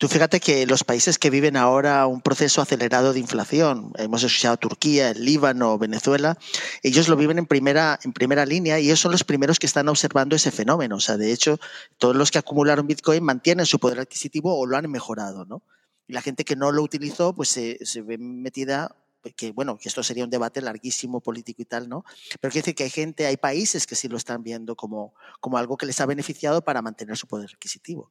[0.00, 4.56] Tú fíjate que los países que viven ahora un proceso acelerado de inflación, hemos escuchado
[4.56, 6.36] Turquía, el Líbano, Venezuela,
[6.82, 9.88] ellos lo viven en primera, en primera línea y ellos son los primeros que están
[9.88, 10.96] observando ese fenómeno.
[10.96, 11.60] O sea, de hecho,
[11.96, 15.62] todos los que acumularon Bitcoin mantienen su poder adquisitivo o lo han mejorado, ¿no?
[16.08, 18.96] Y la gente que no lo utilizó, pues se, se ve metida
[19.32, 22.04] que bueno, que esto sería un debate larguísimo político y tal, ¿no?
[22.40, 25.58] Pero quiere decir que hay gente, hay países que sí lo están viendo como, como
[25.58, 28.10] algo que les ha beneficiado para mantener su poder adquisitivo.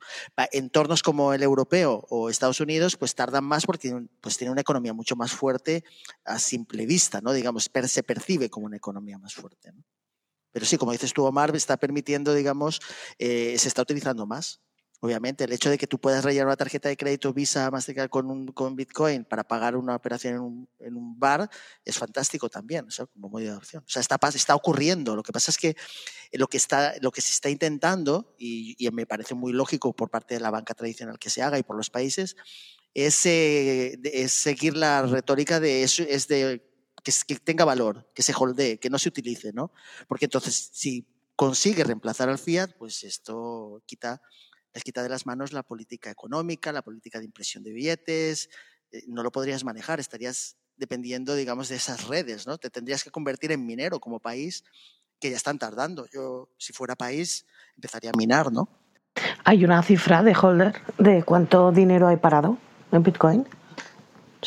[0.51, 4.61] Entornos como el europeo o Estados Unidos, pues tardan más porque tienen, pues tienen una
[4.61, 5.83] economía mucho más fuerte
[6.25, 7.33] a simple vista, ¿no?
[7.33, 9.73] Digamos, se percibe como una economía más fuerte.
[10.51, 12.79] Pero sí, como dices tú, Omar, está permitiendo, digamos,
[13.17, 14.61] eh, se está utilizando más.
[15.03, 18.31] Obviamente, el hecho de que tú puedas rellenar una tarjeta de crédito Visa Mastercard con,
[18.31, 21.49] un, con Bitcoin para pagar una operación en un, en un bar
[21.83, 23.83] es fantástico también, o como modo de opción.
[23.85, 25.13] O sea, está, está ocurriendo.
[25.17, 25.75] Lo que pasa es que
[26.31, 30.35] lo que, está, lo que se está intentando, y, me parece muy lógico por parte
[30.35, 32.37] de la banca tradicional que se haga y por los países,
[32.93, 36.65] es, eh, es seguir la retórica de eso, es de
[37.03, 39.73] que, que, tenga valor, que se holdee, que no se utilice, ¿no?
[40.07, 44.21] Porque entonces, si consigue reemplazar al fiat, pues esto quita
[44.73, 48.49] les quita de las manos la política económica, la política de impresión de billetes,
[48.91, 52.57] eh, no lo podrías manejar, estarías dependiendo, digamos, de esas redes, ¿no?
[52.57, 54.63] Te tendrías que convertir en minero como país,
[55.19, 56.07] que ya están tardando.
[56.11, 57.45] Yo, si fuera país,
[57.75, 58.67] empezaría a minar, ¿no?
[59.43, 62.57] ¿Hay una cifra de holder de cuánto dinero hay parado
[62.91, 63.47] en Bitcoin?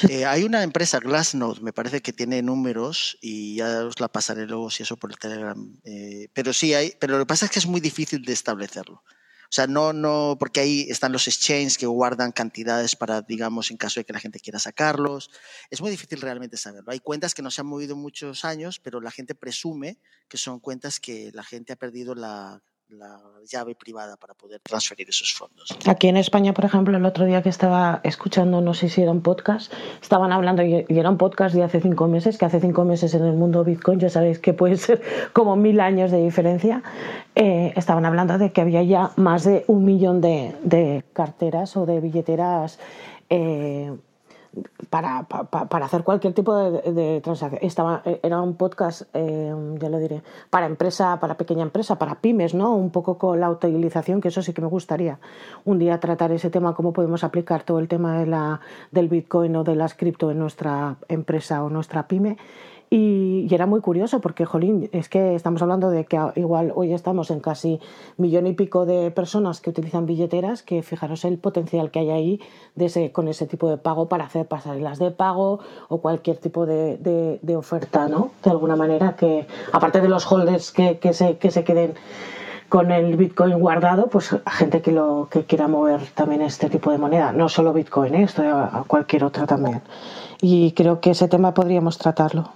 [0.08, 4.46] Eh, hay una empresa, Glassnode, me parece que tiene números y ya os la pasaré
[4.46, 5.56] luego si eso por el Telegram.
[5.84, 9.02] Eh, pero sí hay, pero lo que pasa es que es muy difícil de establecerlo.
[9.46, 13.76] O sea, no, no, porque ahí están los exchanges que guardan cantidades para, digamos, en
[13.76, 15.30] caso de que la gente quiera sacarlos.
[15.70, 16.92] Es muy difícil realmente saberlo.
[16.92, 20.60] Hay cuentas que no se han movido muchos años, pero la gente presume que son
[20.60, 25.76] cuentas que la gente ha perdido la, la llave privada para poder transferir esos fondos.
[25.86, 29.10] Aquí en España, por ejemplo, el otro día que estaba escuchando, no sé si era
[29.10, 32.84] un podcast, estaban hablando, y era un podcast de hace cinco meses, que hace cinco
[32.84, 36.82] meses en el mundo Bitcoin, ya sabéis que puede ser como mil años de diferencia,
[37.34, 42.00] eh, estaban hablando de que había ya más de un millón de, carteras o de
[42.00, 42.78] billeteras
[43.30, 43.92] eh,
[44.90, 47.60] para, para, hacer cualquier tipo de, transacción.
[47.62, 52.54] Estaba, era un podcast, eh, ya lo diré, para empresa, para pequeña empresa, para pymes,
[52.54, 52.74] ¿no?
[52.74, 55.18] Un poco con la utilización, que eso sí que me gustaría
[55.64, 59.56] un día tratar ese tema, cómo podemos aplicar todo el tema de la, del Bitcoin
[59.56, 62.36] o de las cripto en nuestra empresa o nuestra pyme
[62.88, 67.30] Y, era muy curioso porque, jolín, es que estamos hablando de que igual hoy estamos
[67.30, 67.80] en casi
[68.16, 72.40] millón y pico de personas que utilizan billeteras, que fijaros el potencial que hay ahí
[72.74, 76.98] de con ese tipo de pago para hacer pasarelas de pago o cualquier tipo de,
[77.42, 78.30] de, oferta, ¿no?
[78.44, 81.94] De alguna manera que, aparte de los holders que, que, se, que se queden
[82.68, 86.90] con el Bitcoin guardado, pues a gente que lo que quiera mover también este tipo
[86.90, 88.22] de moneda, no solo Bitcoin, ¿eh?
[88.24, 89.82] esto a cualquier otra también.
[90.40, 92.52] Y creo que ese tema podríamos tratarlo.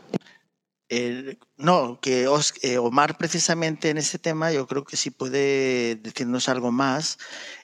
[1.57, 2.27] no, que
[2.63, 7.19] eh, Omar precisamente en ese tema yo creo que sí puede decirnos algo más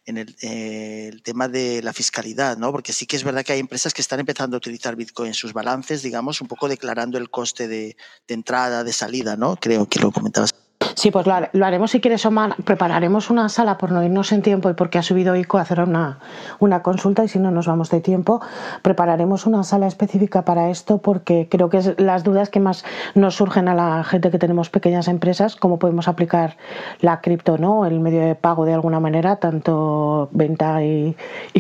[0.05, 2.71] en el, eh, el, tema de la fiscalidad, ¿no?
[2.71, 5.35] Porque sí que es verdad que hay empresas que están empezando a utilizar Bitcoin en
[5.35, 7.97] sus balances, digamos, un poco declarando el coste de,
[8.29, 9.57] de entrada, de salida, ¿no?
[9.57, 10.66] Creo que lo comentabas.
[10.97, 12.57] Sí, pues lo, haremos si quieres, Omar.
[12.65, 15.81] Prepararemos una sala por no irnos en tiempo y porque ha subido ICO a hacer
[15.81, 16.21] una,
[16.59, 18.41] una consulta y si no nos vamos de tiempo,
[18.81, 22.83] prepararemos una sala específica para esto porque creo que es las dudas que más
[23.15, 26.57] nos surgen a la gente que tenemos pequeñas empresas, cómo podemos aplicar
[27.03, 27.85] la cripto, ¿no?
[27.85, 31.15] El medio de pago de alguna manera, tanto venta y,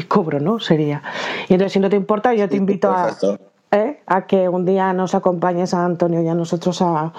[0.08, 0.60] cobro, ¿no?
[0.60, 1.02] Sería.
[1.50, 3.10] Y entonces, si no te importa, yo te invito a,
[3.76, 4.00] ¿eh?
[4.06, 7.12] a que un día nos acompañes a Antonio y a nosotros a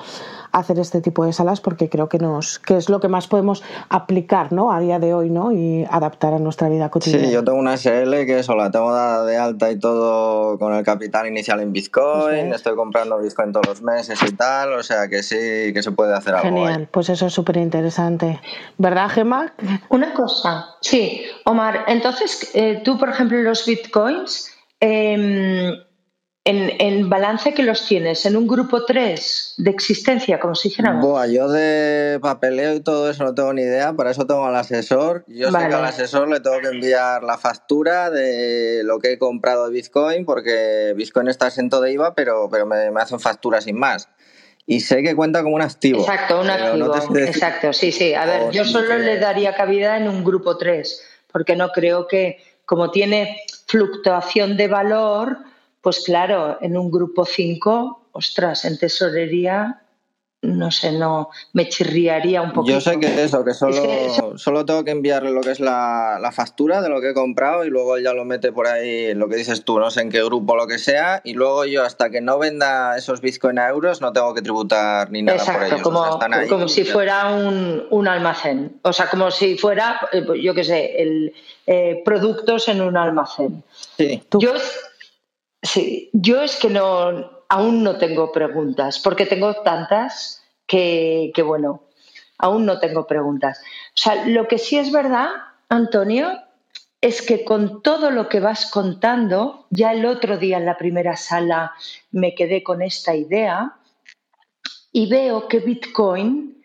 [0.51, 3.63] hacer este tipo de salas porque creo que nos que es lo que más podemos
[3.89, 4.71] aplicar ¿no?
[4.71, 5.51] a día de hoy ¿no?
[5.51, 7.25] y adaptar a nuestra vida cotidiana.
[7.25, 10.73] Sí, yo tengo una SL que eso la tengo dada de alta y todo con
[10.73, 15.07] el capital inicial en Bitcoin, estoy comprando Bitcoin todos los meses y tal, o sea
[15.07, 16.47] que sí que se puede hacer algo.
[16.47, 18.39] Genial, pues eso es súper interesante.
[18.77, 19.53] ¿Verdad, Gemma?
[19.89, 24.53] Una cosa, sí, Omar, entonces eh, tú, por ejemplo, los Bitcoins...
[24.79, 25.73] Eh,
[26.47, 31.05] en, balance que los tienes, en un grupo 3 de existencia, como si dijéramos.
[31.05, 34.55] Buah, yo de papeleo y todo eso no tengo ni idea, para eso tengo al
[34.55, 35.25] asesor.
[35.27, 39.17] Yo sé que al asesor le tengo que enviar la factura de lo que he
[39.17, 43.77] comprado de Bitcoin, porque Bitcoin está exento de IVA, pero, pero me, hacen factura sin
[43.77, 44.07] más.
[44.65, 45.99] Y sé que cuenta como un activo.
[45.99, 47.17] Exacto, un activo.
[47.17, 48.13] Exacto, sí, sí.
[48.13, 52.37] A ver, yo solo le daría cabida en un grupo 3, porque no creo que,
[52.65, 55.37] como tiene fluctuación de valor,
[55.81, 59.81] pues claro, en un grupo 5, ostras, en tesorería,
[60.41, 62.67] no sé, no, me chirriaría un poco.
[62.67, 66.81] Yo sé que eso, que solo, solo tengo que enviarle lo que es la, factura
[66.81, 69.35] de lo que he comprado y luego él ya lo mete por ahí, lo que
[69.35, 72.21] dices tú, no sé en qué grupo lo que sea, y luego yo hasta que
[72.21, 75.81] no venda esos bitcoin a euros no tengo que tributar ni nada por ellos.
[75.81, 81.01] Como, como si fuera un, almacén, o sea, como si fuera, eh, yo qué sé,
[81.01, 81.33] el,
[81.65, 83.63] eh, productos en un almacén.
[83.97, 84.21] Sí.
[84.39, 84.53] Yo
[85.61, 91.83] Sí, yo es que no, aún no tengo preguntas, porque tengo tantas que, bueno,
[92.37, 93.59] aún no tengo preguntas.
[93.59, 95.29] O sea, lo que sí es verdad,
[95.69, 96.31] Antonio,
[97.01, 101.15] es que con todo lo que vas contando, ya el otro día en la primera
[101.15, 101.73] sala
[102.11, 103.77] me quedé con esta idea
[104.91, 106.61] y veo que Bitcoin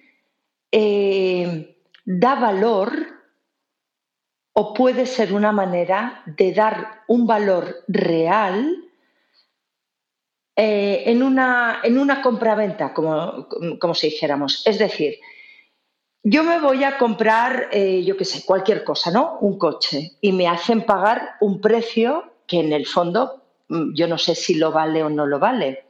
[0.70, 3.21] eh, da valor
[4.54, 8.84] o puede ser una manera de dar un valor real
[10.54, 13.48] eh, en una, en una compraventa, como,
[13.78, 14.62] como si dijéramos.
[14.66, 15.14] Es decir,
[16.22, 19.38] yo me voy a comprar, eh, yo qué sé, cualquier cosa, ¿no?
[19.40, 24.18] Un coche y me hacen pagar un precio que en el fondo mm, yo no
[24.18, 25.86] sé si lo vale o no lo vale.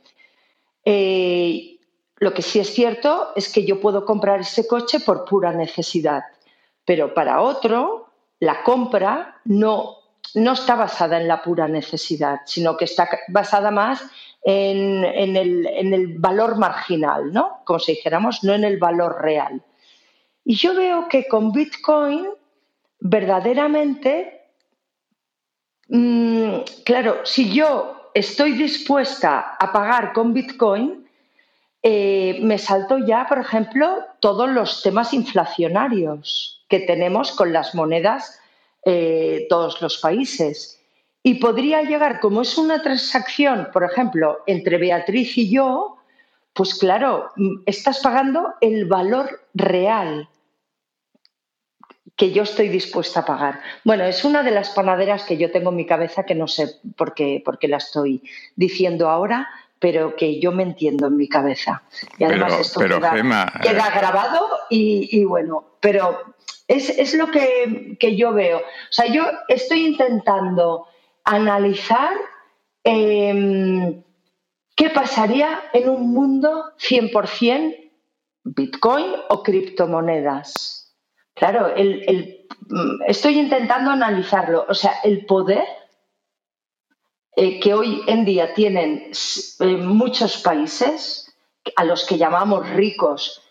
[0.85, 1.79] Eh,
[2.17, 6.23] lo que sí es cierto es que yo puedo comprar ese coche por pura necesidad,
[6.85, 8.02] pero para otro
[8.43, 9.99] la compra no,
[10.35, 14.03] no está basada en la pura necesidad, sino que está basada más
[14.43, 15.05] en,
[15.37, 17.61] el, valor marginal, ¿no?
[17.65, 19.63] Como si dijéramos, no en el valor real.
[20.45, 22.31] Y yo veo que con Bitcoin,
[22.99, 24.49] verdaderamente,
[25.87, 31.09] mm, claro, si yo estoy dispuesta a pagar con Bitcoin,
[31.81, 38.41] eh, me salto ya, por ejemplo, todos los temas inflacionarios que tenemos con las monedas
[38.87, 40.81] eh, todos los países.
[41.23, 45.99] Y podría llegar, como es una transacción, por ejemplo, entre Beatriz y yo,
[46.55, 50.31] pues claro, mm, estás pagando el valor real
[52.17, 53.61] que yo estoy dispuesta a pagar.
[53.85, 56.77] Bueno, es una de las panaderas que yo tengo en mi cabeza que no sé
[56.97, 58.23] por qué, por qué la estoy
[58.57, 59.47] diciendo ahora,
[59.83, 61.83] pero que yo me entiendo en mi cabeza.
[62.17, 66.37] Y además esto queda, eh, grabado y, bueno, pero
[66.69, 68.59] es, es lo que, que, yo veo.
[68.59, 70.87] O sea, yo estoy intentando
[71.25, 72.13] analizar
[72.85, 74.05] em,
[74.77, 77.91] qué pasaría en un mundo 100%
[78.45, 80.95] Bitcoin o criptomonedas.
[81.35, 84.65] Claro, mm, estoy intentando analizarlo.
[84.69, 85.65] O sea, el poder
[87.35, 89.11] eh, que hoy en día tienen
[89.61, 91.35] eh, muchos países
[91.77, 93.43] a los que llamamos ricos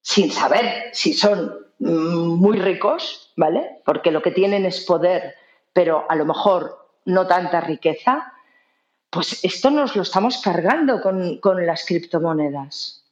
[0.00, 3.80] sin saber si son mm, muy ricos, ¿vale?
[3.84, 5.34] Porque lo que tienen es poder,
[5.72, 8.32] pero a lo mejor no tanta riqueza,
[9.10, 13.04] pues esto nos lo estamos cargando con, con las criptomonedas.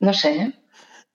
[0.00, 0.52] No sé, ¿eh?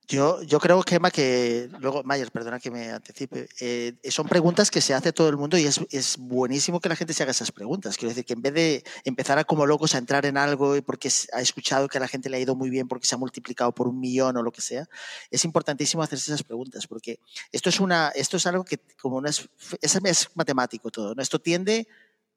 [0.08, 4.80] Yo, yo creo, Gemma, que luego, Mayer, perdona que me anticipe, eh, son preguntas que
[4.80, 7.98] se hace todo el mundo y es, buenísimo que la gente se haga esas preguntas.
[7.98, 11.10] Quiero decir que en vez de empezar a como locos a entrar en algo porque
[11.34, 13.72] ha escuchado que a la gente le ha ido muy bien porque se ha multiplicado
[13.74, 14.88] por un millón o lo que sea,
[15.32, 17.20] es importantísimo hacerse esas preguntas porque
[17.52, 19.50] esto es, una, esto es algo que, como no es,
[19.82, 21.22] es, es matemático todo, ¿no?
[21.22, 21.88] esto tiende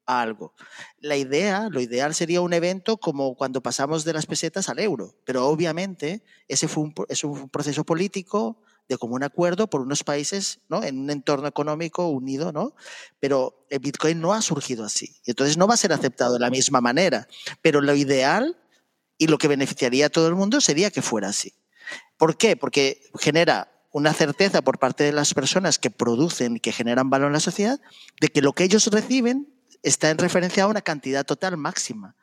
[0.09, 0.53] algo.
[0.99, 5.15] La idea, lo ideal sería un evento como cuando pasamos de las pesetas al euro,
[5.23, 10.61] pero obviamente ese fue un, es un proceso político de común acuerdo por unos países,
[10.67, 10.83] ¿no?
[10.83, 12.73] En un entorno económico unido, ¿no?
[13.19, 15.15] Pero el Bitcoin no ha surgido así.
[15.25, 17.27] Entonces no va a ser aceptado de la misma manera.
[17.61, 18.57] Pero lo ideal
[19.19, 21.53] y lo que beneficiaría a todo el mundo sería que fuera así.
[22.17, 22.57] ¿Por qué?
[22.57, 27.27] Porque genera una certeza por parte de las personas que producen y que generan valor
[27.27, 27.79] en la sociedad
[28.19, 32.15] de que lo que ellos reciben está en referencia a una cantidad total máxima.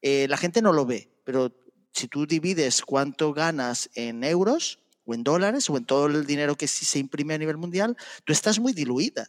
[0.00, 1.52] Eh, la gente no lo ve, pero
[1.92, 6.56] si tú divides cuánto ganas en euros o en dólares o en todo el dinero
[6.56, 9.28] que se imprime a nivel mundial, tú estás muy diluida.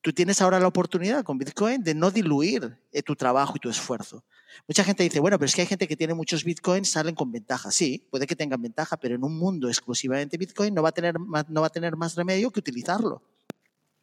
[0.00, 3.68] Tú tienes ahora la oportunidad con Bitcoin de no diluir eh, tu trabajo y tu
[3.68, 4.24] esfuerzo.
[4.66, 7.30] Mucha gente dice, bueno, pero es que hay gente que tiene muchos bitcoins, salen con
[7.30, 7.70] ventaja.
[7.70, 11.18] Sí, puede que tengan ventaja, pero en un mundo exclusivamente bitcoin no va a tener,
[11.18, 13.22] no va a tener más remedio que utilizarlo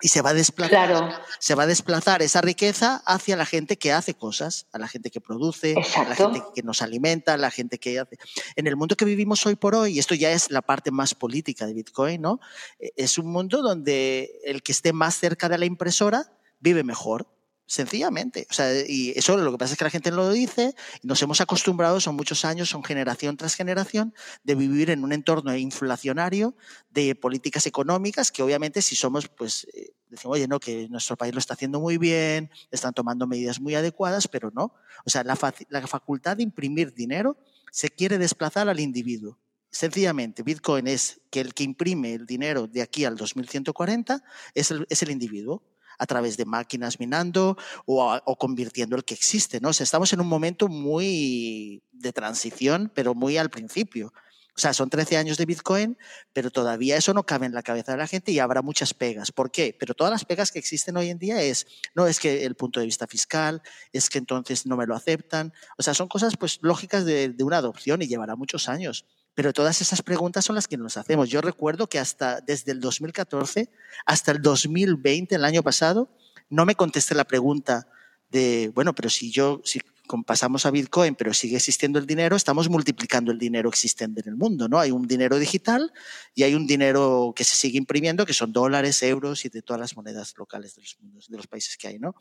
[0.05, 3.91] y se va a desplazar se va a desplazar esa riqueza hacia la gente que
[3.91, 7.49] hace cosas a la gente que produce a la gente que nos alimenta a la
[7.49, 8.19] gente que hace.
[8.55, 11.15] En el mundo que vivimos hoy por hoy y esto ya es la parte más
[11.15, 12.39] política de Bitcoin no
[12.77, 17.25] e, es un mundo donde el que esté más cerca de la impresora vive mejor
[17.67, 18.45] Sencillamente.
[18.51, 21.19] O sea, y eso lo que pasa es que la gente no lo dice nos
[21.23, 24.13] hemos acostumbrado, son muchos años, son generación tras generación,
[24.43, 26.55] de vivir en un entorno inflacionario
[26.91, 31.33] de políticas económicas que obviamente si somos, pues, eh, decimos, oye, no, que nuestro país
[31.33, 34.75] lo está haciendo muy bien, están tomando medidas muy adecuadas, pero no.
[35.03, 35.37] O sea, la,
[35.69, 37.35] la facultad de imprimir dinero
[37.71, 39.39] se quiere desplazar al individuo.
[39.71, 44.85] Sencillamente, Bitcoin es que el que imprime el dinero de aquí al 2140 es el,
[44.89, 45.63] es el individuo
[45.97, 49.69] a través de máquinas minando o, convirtiendo el que existe, ¿no?
[49.69, 54.13] Estamos en un momento muy de transición, pero muy al principio.
[54.57, 55.97] O sea, son 13 años de Bitcoin,
[56.31, 59.33] pero todavía eso no cabe en la cabeza de la gente y habrá muchas pegas.
[59.33, 59.75] ¿Por qué?
[59.77, 62.79] Pero todas las pegas que existen hoy en día es, no es que el punto
[62.79, 65.51] de vista fiscal, es que entonces no me lo aceptan.
[65.77, 69.05] O sea, son cosas pues lógicas de, de una adopción y llevará muchos años.
[69.35, 71.29] Pero todas esas preguntas son las que nos hacemos.
[71.29, 73.69] Yo recuerdo que hasta desde el 2014
[74.05, 76.09] hasta el 2020, el año pasado,
[76.49, 77.87] no me contesté la pregunta
[78.29, 79.81] de, bueno, pero si yo, si
[80.25, 84.35] pasamos a Bitcoin, pero sigue existiendo el dinero, estamos multiplicando el dinero existente en el
[84.35, 84.79] mundo, ¿no?
[84.79, 85.91] Hay un dinero digital
[86.33, 89.79] y hay un dinero que se sigue imprimiendo, que son dólares, euros y de todas
[89.79, 92.15] las monedas locales de los, de los países que hay, ¿no?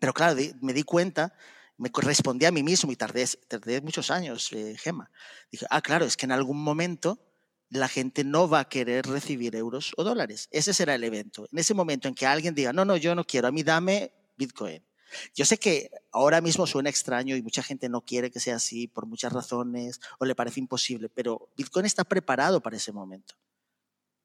[0.00, 1.34] Pero claro, me di cuenta
[1.78, 5.10] me correspondía a mí mismo y tardé, tardé muchos años, eh, Gema.
[5.50, 7.18] Dije, ah, claro, es que en algún momento
[7.68, 10.48] la gente no va a querer recibir euros o dólares.
[10.52, 11.48] Ese será el evento.
[11.52, 14.12] En ese momento en que alguien diga, no, no, yo no quiero, a mí dame
[14.36, 14.82] Bitcoin.
[15.34, 18.88] Yo sé que ahora mismo suena extraño y mucha gente no quiere que sea así
[18.88, 23.34] por muchas razones o le parece imposible, pero Bitcoin está preparado para ese momento,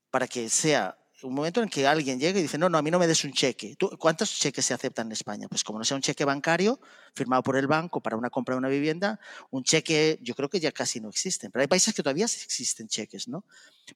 [0.09, 2.91] para que sea un momento en que alguien llega y dice, no, no, a mí
[2.91, 3.75] no me des un cheque.
[3.97, 5.47] ¿Cuántos cheques se aceptan en España?
[5.47, 6.79] Pues como no sea un cheque bancario
[7.13, 9.19] firmado por el banco para una compra de una vivienda,
[9.49, 11.51] un cheque yo creo que ya casi no existen.
[11.51, 13.45] Pero hay países que todavía existen cheques, ¿no?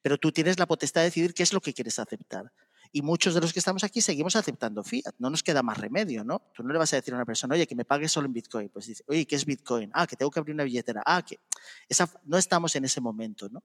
[0.01, 2.51] Pero tú tienes la potestad de decidir qué es lo que quieres aceptar.
[2.91, 5.15] Y muchos de los que estamos aquí seguimos aceptando fiat.
[5.19, 6.41] No nos queda más remedio, ¿no?
[6.53, 8.33] Tú no le vas a decir a una persona, oye, que me pague solo en
[8.33, 8.69] Bitcoin.
[8.69, 9.91] Pues dice, oye, ¿qué es Bitcoin?
[9.93, 11.03] Ah, que tengo que abrir una billetera.
[11.05, 11.39] Ah, que...
[11.89, 12.09] Esa...
[12.23, 13.63] No estamos en ese momento, ¿no?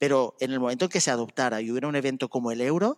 [0.00, 2.96] Pero en el momento en que se adoptara y hubiera un evento como el euro,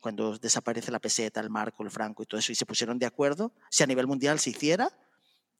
[0.00, 3.06] cuando desaparece la peseta, el marco, el franco y todo eso, y se pusieron de
[3.06, 4.90] acuerdo, si a nivel mundial se hiciera,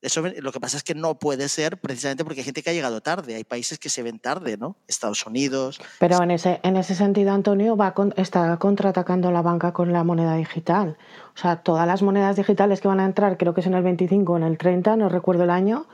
[0.00, 2.72] eso lo que pasa es que no puede ser precisamente porque hay gente que ha
[2.72, 4.74] llegado tarde, hay países que se ven tarde, ¿no?
[4.88, 5.80] Estados Unidos.
[6.00, 10.34] Pero en ese, en ese sentido, Antonio, va está contraatacando la banca con la moneda
[10.34, 10.96] digital.
[11.36, 13.84] O sea, todas las monedas digitales que van a entrar, creo que es en el
[13.84, 15.86] 25 o en el 30, no recuerdo el año,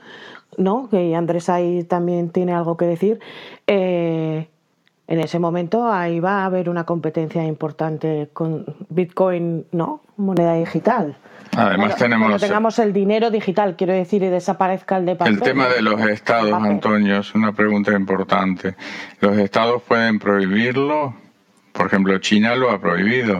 [0.57, 0.89] ¿no?
[0.89, 3.19] Que Andrés ahí también tiene algo que decir.
[3.67, 4.49] Eh,
[5.09, 10.03] en ese momento ahí va a haber una competencia importante con Bitcoin, ¿no?
[10.17, 11.17] Moneda digital.
[11.57, 12.27] Además tenemos...
[12.27, 15.33] Cuando tengamos el dinero digital, quiero decir, y desaparezca el de papel.
[15.33, 18.75] El tema de los estados, Antonio, es una pregunta importante.
[19.19, 21.15] ¿Los estados pueden prohibirlo?
[21.71, 23.39] Por ejemplo, China lo ha prohibido.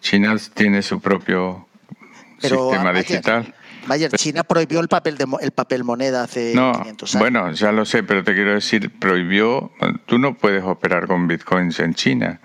[0.00, 1.68] China tiene su propio
[2.40, 3.54] sistema digital.
[3.86, 7.20] Vaya, China prohibió el papel, de, el papel moneda hace no, 500 años.
[7.20, 9.72] Bueno, ya lo sé, pero te quiero decir, prohibió,
[10.06, 12.40] tú no puedes operar con bitcoins en China.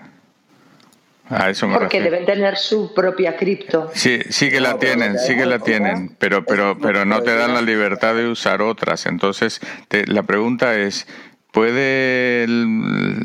[1.30, 3.92] A eso me Porque deben tener su propia cripto.
[3.94, 7.54] Sí, sí que la tienen, sí que la tienen, pero, pero, pero no te dan
[7.54, 9.06] la libertad de usar otras.
[9.06, 9.62] Entonces,
[10.08, 11.08] la pregunta es,
[11.52, 12.68] ¿Puede el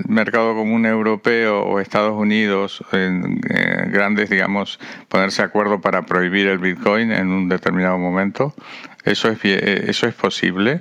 [0.09, 6.47] mercado común europeo o Estados Unidos, en, eh, grandes, digamos, ponerse de acuerdo para prohibir
[6.47, 8.55] el Bitcoin en un determinado momento?
[9.05, 10.81] ¿Eso es, eh, eso es posible?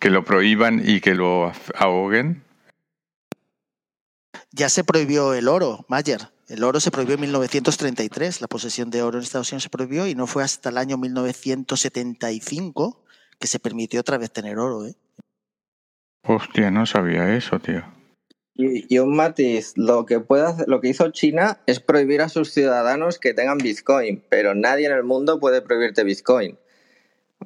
[0.00, 2.42] ¿Que lo prohíban y que lo ahoguen?
[4.50, 6.30] Ya se prohibió el oro, Mayer.
[6.48, 10.08] El oro se prohibió en 1933, la posesión de oro en Estados Unidos se prohibió
[10.08, 13.04] y no fue hasta el año 1975
[13.38, 14.86] que se permitió otra vez tener oro.
[14.86, 14.96] ¿eh?
[16.22, 17.82] Hostia, no sabía eso, tío.
[18.54, 23.18] Y, un matiz, lo que, puede lo que hizo China es prohibir a sus ciudadanos
[23.18, 26.58] que tengan Bitcoin, pero nadie en el mundo puede prohibirte Bitcoin.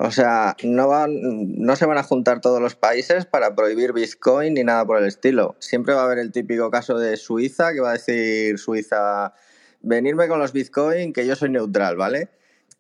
[0.01, 1.13] O sea, no, van,
[1.57, 5.07] no se van a juntar todos los países para prohibir Bitcoin ni nada por el
[5.07, 5.55] estilo.
[5.61, 9.35] Siempre va a haber el típico caso de Suiza, que va a decir Suiza,
[9.83, 12.31] venirme con los Bitcoin, que yo soy neutral, ¿vale?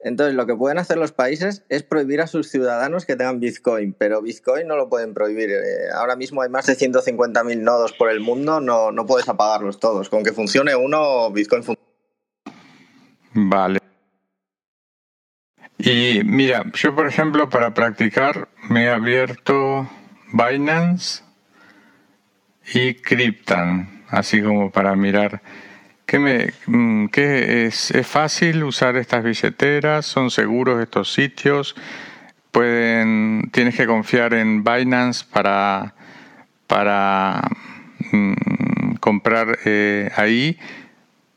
[0.04, 3.94] Entonces, lo que pueden hacer los países es prohibir a sus ciudadanos que tengan Bitcoin,
[3.94, 5.50] pero Bitcoin no lo pueden prohibir.
[5.50, 9.80] Eh, ahora mismo hay más de 150.000 nodos por el mundo, no, no puedes apagarlos
[9.80, 10.10] todos.
[10.10, 11.88] Con que funcione uno, Bitcoin funciona.
[13.32, 13.80] Vale.
[15.78, 19.88] Y mira, yo por ejemplo para practicar me he abierto
[20.32, 21.22] Binance
[22.74, 25.42] y Cryptan, así como para mirar
[26.06, 30.04] ¿Qué me, mm, qué es, es, fácil usar estas billeteras?
[30.04, 31.74] ¿Son seguros estos sitios?
[32.52, 35.94] Pueden, tienes que confiar en Binance para,
[36.66, 37.42] para
[38.12, 40.58] mm, comprar eh, ahí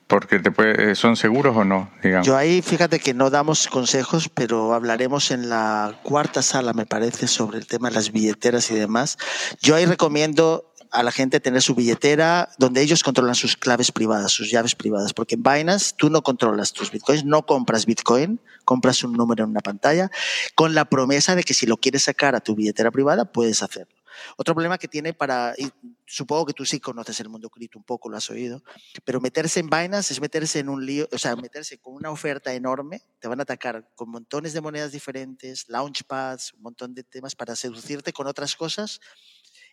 [0.08, 2.26] porque te puede, son seguros o no, digamos.
[2.26, 7.28] Yo ahí fíjate que no damos consejos, pero hablaremos en la cuarta sala, me parece,
[7.28, 9.18] sobre el tema de las billeteras y demás.
[9.62, 14.32] Yo ahí recomiendo a la gente tener su billetera donde ellos controlan sus claves privadas,
[14.32, 19.04] sus llaves privadas, porque en Binance tú no controlas tus bitcoins, no compras bitcoin, compras
[19.04, 20.10] un número en una pantalla
[20.56, 23.96] con la promesa de que si lo quieres sacar a tu billetera privada puedes hacerlo.
[24.36, 25.70] Otro problema que tiene para, y
[26.06, 28.64] supongo que tú sí conoces el mundo cripto un poco, lo has oído,
[29.04, 32.54] pero meterse en Binance es meterse en un lío, o sea, meterse con una oferta
[32.54, 37.36] enorme, te van a atacar con montones de monedas diferentes, launchpads, un montón de temas
[37.36, 39.00] para seducirte con otras cosas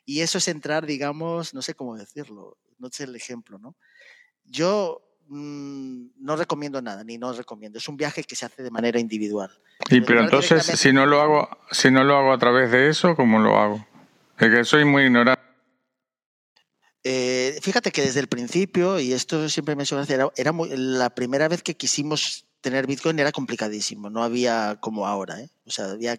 [0.05, 3.77] y eso es entrar, digamos, no sé cómo decirlo, no sé el ejemplo, ¿no?
[4.45, 7.79] Yo mm, no recomiendo nada, ni no recomiendo.
[7.79, 9.51] Es un viaje que se hace de manera individual.
[9.91, 13.17] Y pero entonces, si no lo hago, si no lo hago a través de eso,
[13.17, 13.87] ¿cómo lo hago?
[14.39, 15.43] Es que soy muy ignorante.
[17.03, 21.49] Eh, fíjate que desde el principio, y esto siempre me suena era, era la primera
[21.49, 25.39] vez que quisimos tener Bitcoin era complicadísimo, no había como ahora.
[25.41, 25.51] ¿eh?
[25.67, 26.19] O sea, había,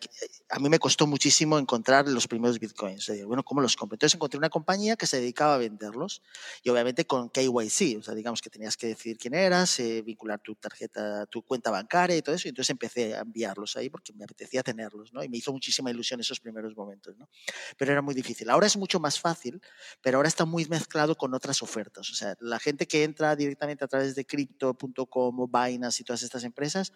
[0.50, 3.12] a mí me costó muchísimo encontrar los primeros bitcoins.
[3.26, 3.96] bueno, ¿cómo los compro?
[3.96, 6.24] Entonces encontré una compañía que se dedicaba a venderlos
[6.64, 10.40] y obviamente con KYC, o sea, digamos que tenías que decidir quién eras, eh, vincular
[10.40, 12.48] tu tarjeta, tu cuenta bancaria y todo eso.
[12.48, 15.24] Y entonces empecé a enviarlos ahí porque me apetecía tenerlos, ¿no?
[15.24, 17.30] Y me hizo muchísima ilusión esos primeros momentos, ¿no?
[17.78, 18.50] Pero era muy difícil.
[18.50, 19.62] Ahora es mucho más fácil,
[20.02, 22.10] pero ahora está muy mezclado con otras ofertas.
[22.10, 26.24] O sea, la gente que entra directamente a través de crypto.com o Binance y todas
[26.24, 26.94] estas empresas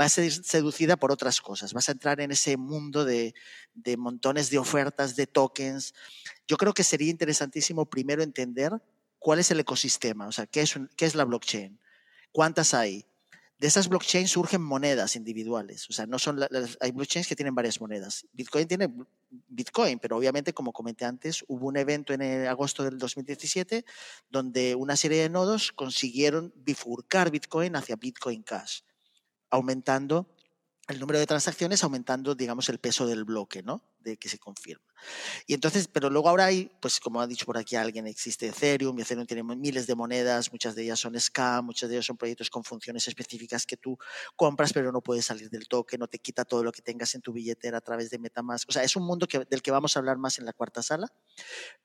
[0.00, 1.72] va a ser seducida por otras cosas.
[1.72, 3.34] Vas a entrar en ese mundo de,
[3.96, 5.94] montones de ofertas, de tokens.
[6.46, 8.72] Yo creo que sería interesantísimo primero entender
[9.18, 11.78] cuál es el ecosistema, o sea, qué es, qué es la blockchain,
[12.32, 13.06] cuántas hay.
[13.62, 16.40] De esas blockchains surgen monedas individuales, o sea, no son
[16.80, 18.26] hay blockchains que tienen varias monedas.
[18.32, 18.92] Bitcoin tiene
[19.30, 23.84] Bitcoin, pero obviamente, como comenté antes, hubo un evento en agosto del 2017
[24.28, 28.80] donde una serie de nodos consiguieron bifurcar Bitcoin hacia Bitcoin Cash,
[29.48, 30.28] aumentando
[30.92, 33.82] el número de transacciones aumentando, digamos, el peso del bloque, ¿no?
[34.00, 34.91] De que se confirma.
[35.46, 38.98] Y entonces, pero luego ahora hay, pues como ha dicho por aquí alguien, existe Ethereum,
[38.98, 42.16] y Ethereum tiene miles de monedas, muchas de ellas son scam, muchas de ellas son
[42.16, 43.98] proyectos con funciones específicas que tú
[44.36, 47.22] compras, pero no puedes salir del toque, no te quita todo lo que tengas en
[47.22, 48.68] tu billetera a través de Metamask.
[48.68, 50.82] O sea, es un mundo que, del que vamos a hablar más en la cuarta
[50.82, 51.08] sala,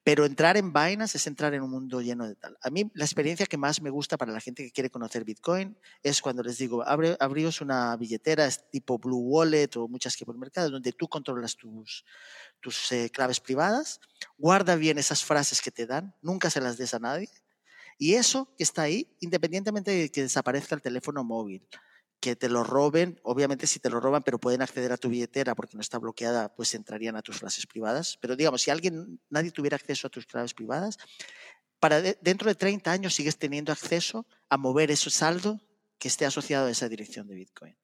[0.03, 2.57] pero entrar en Binance es entrar en un mundo lleno de tal.
[2.61, 5.77] A mí la experiencia que más me gusta para la gente que quiere conocer Bitcoin
[6.03, 10.35] es cuando les digo, abre, abríos una billetera tipo Blue Wallet o muchas que por
[10.35, 12.05] el mercado, donde tú controlas tus
[12.59, 13.99] tus eh, claves privadas,
[14.37, 17.29] guarda bien esas frases que te dan, nunca se las des a nadie.
[17.97, 21.67] Y eso que está ahí, independientemente de que desaparezca el teléfono móvil,
[22.19, 25.55] que te lo roben, obviamente si te lo roban, pero pueden acceder a tu billetera
[25.55, 28.17] porque no está bloqueada, pues entrarían a tus frases privadas.
[28.21, 30.97] Pero digamos, si alguien, nadie tuviera acceso a tus claves privadas,
[31.79, 35.61] para dentro de 30 años sigues teniendo acceso a mover ese saldo
[35.99, 37.77] que esté asociado a esa dirección de Bitcoin.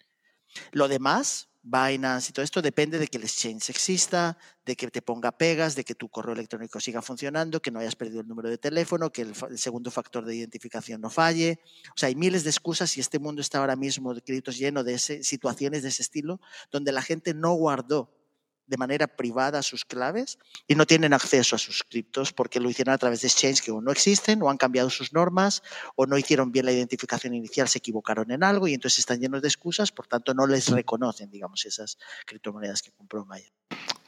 [0.72, 5.02] Lo demás, Binance y todo esto depende de que el exchange exista, de que te
[5.02, 8.50] ponga pegas, de que tu correo electrónico siga funcionando, que no hayas perdido el número
[8.50, 11.62] de teléfono, que el, segundo factor de identificación no falle.
[11.96, 14.84] O sea, hay miles de excusas y este mundo está ahora mismo de créditos lleno
[14.84, 18.23] de situaciones de ese estilo donde la gente no guardó
[18.68, 22.94] de manera privada sus claves y no tienen acceso a sus criptos porque lo hicieron
[22.94, 25.64] a través de exchange que o no existen o han cambiado sus normas
[25.96, 29.42] o no hicieron bien la identificación inicial, se equivocaron en algo y entonces están llenos
[29.42, 33.48] de excusas, por tanto no les reconocen, digamos, esas criptomonedas que compró Maya.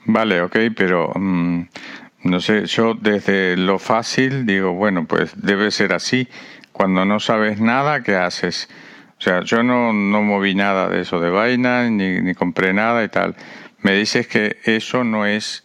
[0.06, 1.68] Vale, ok, pero mm,
[2.24, 6.28] no sé, yo desde lo fácil digo, bueno, pues debe ser así.
[6.72, 8.70] Cuando no sabes nada, ¿qué haces?
[9.18, 13.04] O sea, yo no, no moví nada de eso de vaina, ni, ni compré nada
[13.04, 13.36] y tal
[13.86, 15.64] me dices que eso no es,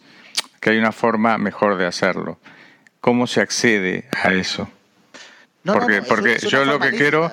[0.59, 2.37] que hay una forma mejor de hacerlo.
[2.99, 4.69] ¿Cómo se accede a eso?
[5.63, 7.31] porque porque yo lo que quiero,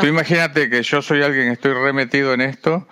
[0.00, 2.88] tú imagínate que yo soy alguien, estoy remetido en esto.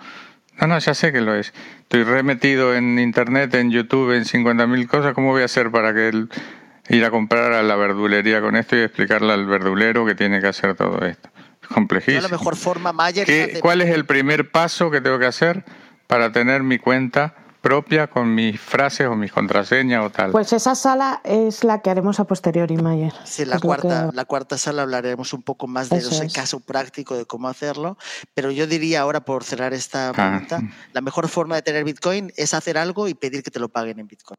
[0.57, 1.53] No, no, ya sé que lo es.
[1.81, 5.13] Estoy remetido en internet, en YouTube, en 50.000 cosas.
[5.13, 6.29] ¿Cómo voy a hacer para que él
[6.87, 10.47] ir a comprar a la verdulería con esto y explicarle al verdulero que tiene que
[10.47, 11.29] hacer todo esto?
[11.61, 12.21] Es complejísimo.
[12.21, 12.93] la mejor forma,
[13.59, 15.65] ¿Cuál es el primer paso que tengo que hacer?
[16.07, 20.31] Para tener mi cuenta propia con mis frases o mis contraseñas o tal.
[20.31, 23.13] Pues esa sala es la que haremos a posteriori, Mayer.
[23.25, 27.25] Sí, la cuarta, la cuarta sala hablaremos un poco más de ese caso práctico de
[27.25, 27.97] cómo hacerlo,
[28.33, 30.61] pero yo diría ahora por cerrar esta ah, pregunta,
[30.93, 33.99] la mejor forma de tener Bitcoin es hacer algo y pedir que te lo paguen
[33.99, 34.37] en Bitcoin.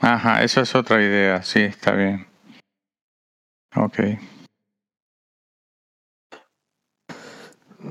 [0.00, 2.26] Ajá, esa es otra idea, sí, está bien.
[3.74, 3.98] Ok.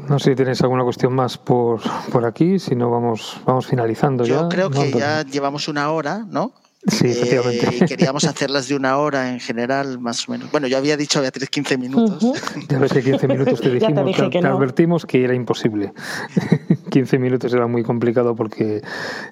[0.08, 1.82] No sé si tienes alguna cuestión más por,
[2.12, 4.42] por aquí, si no vamos, vamos finalizando ya.
[4.42, 6.54] Yo creo que ya llevamos una hora, ¿no?
[6.88, 7.76] Sí, eh, efectivamente.
[7.76, 10.52] y queríamos hacerlas de una hora en general, más o menos.
[10.52, 12.34] Bueno, yo había dicho a Beatriz 15 minutos.
[12.70, 15.94] Ya ves que 15 minutos te dijimos, te, advertimos que era imposible.
[16.92, 18.82] 15 minutos era muy complicado porque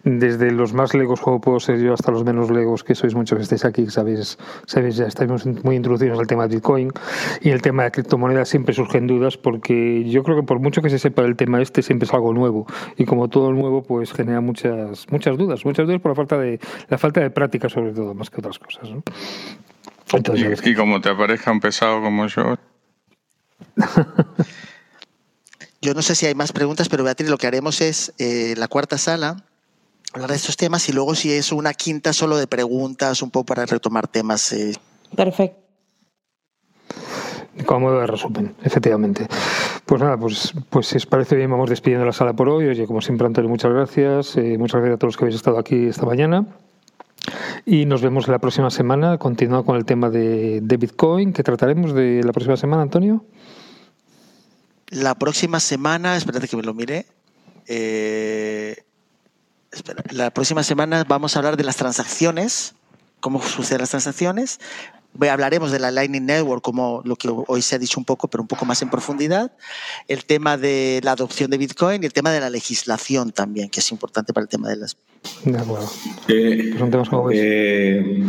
[0.03, 3.37] desde los más legos como puedo ser yo hasta los menos legos que sois muchos
[3.37, 6.91] que estáis aquí, sabéis, sabéis ya estamos muy introducidos en el tema de Bitcoin
[7.41, 10.89] y el tema de criptomonedas siempre surgen dudas porque yo creo que por mucho que
[10.89, 12.65] se sepa el tema este siempre es algo nuevo
[12.97, 16.59] y como todo nuevo pues genera muchas muchas dudas, muchas dudas por la falta de
[16.87, 18.89] la falta de práctica sobre todo, más que otras cosas.
[20.65, 22.57] y, como te aparezca un pesado como yo.
[25.81, 28.67] yo no sé si hay más preguntas, pero Beatriz, lo que haremos es eh, la
[28.67, 29.45] cuarta sala,
[30.13, 33.45] hablar de estos temas y luego si es una quinta solo de preguntas, un poco
[33.45, 34.51] para retomar temas.
[34.51, 34.75] Eh.
[35.15, 35.69] Perfecto.
[37.65, 39.27] Como modo de resumen, efectivamente.
[39.85, 42.67] Pues nada, pues, pues si os parece bien, vamos despidiendo la sala por hoy.
[42.67, 44.37] Oye, como siempre, Antonio, muchas gracias.
[44.37, 46.45] Eh, muchas gracias a todos los que habéis estado aquí esta mañana.
[47.71, 52.23] Y nos vemos la próxima semana, continuando con el tema de, Bitcoin, que trataremos de
[52.23, 53.23] la próxima semana, Antonio.
[54.87, 57.05] La próxima semana, espérate que me lo mire.
[57.67, 58.75] Eh,
[60.09, 62.73] la próxima semana vamos a hablar de las transacciones,
[63.19, 64.59] cómo suceden las transacciones,
[65.29, 68.41] hablaremos de la Lightning Network, como lo que hoy se ha dicho un poco, pero
[68.41, 69.51] un poco más en profundidad.
[70.07, 73.79] El tema de la adopción de Bitcoin y el tema de la legislación también, que
[73.79, 74.97] es importante para el tema de las.
[75.43, 75.89] De acuerdo.
[76.27, 76.73] Eh,
[77.33, 78.23] eh,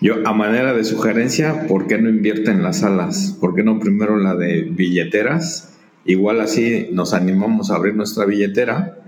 [0.00, 3.36] yo, a manera de sugerencia, ¿por qué no invierten las salas?
[3.40, 5.70] ¿Por qué no primero la de billeteras?
[6.04, 8.98] Igual así nos animamos a abrir nuestra billetera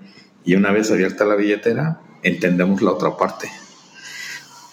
[0.45, 3.49] y una vez abierta la billetera, entendemos la otra parte.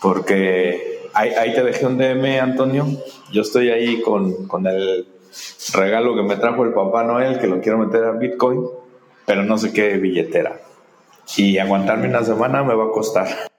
[0.01, 2.85] Porque ahí, te dejé un DM, Antonio.
[3.31, 5.07] Yo estoy ahí con, con el
[5.73, 8.65] regalo que me trajo el Papá Noel, que lo quiero meter a Bitcoin,
[9.25, 10.59] pero no sé qué billetera.
[11.37, 13.50] Y aguantarme una semana me va a costar.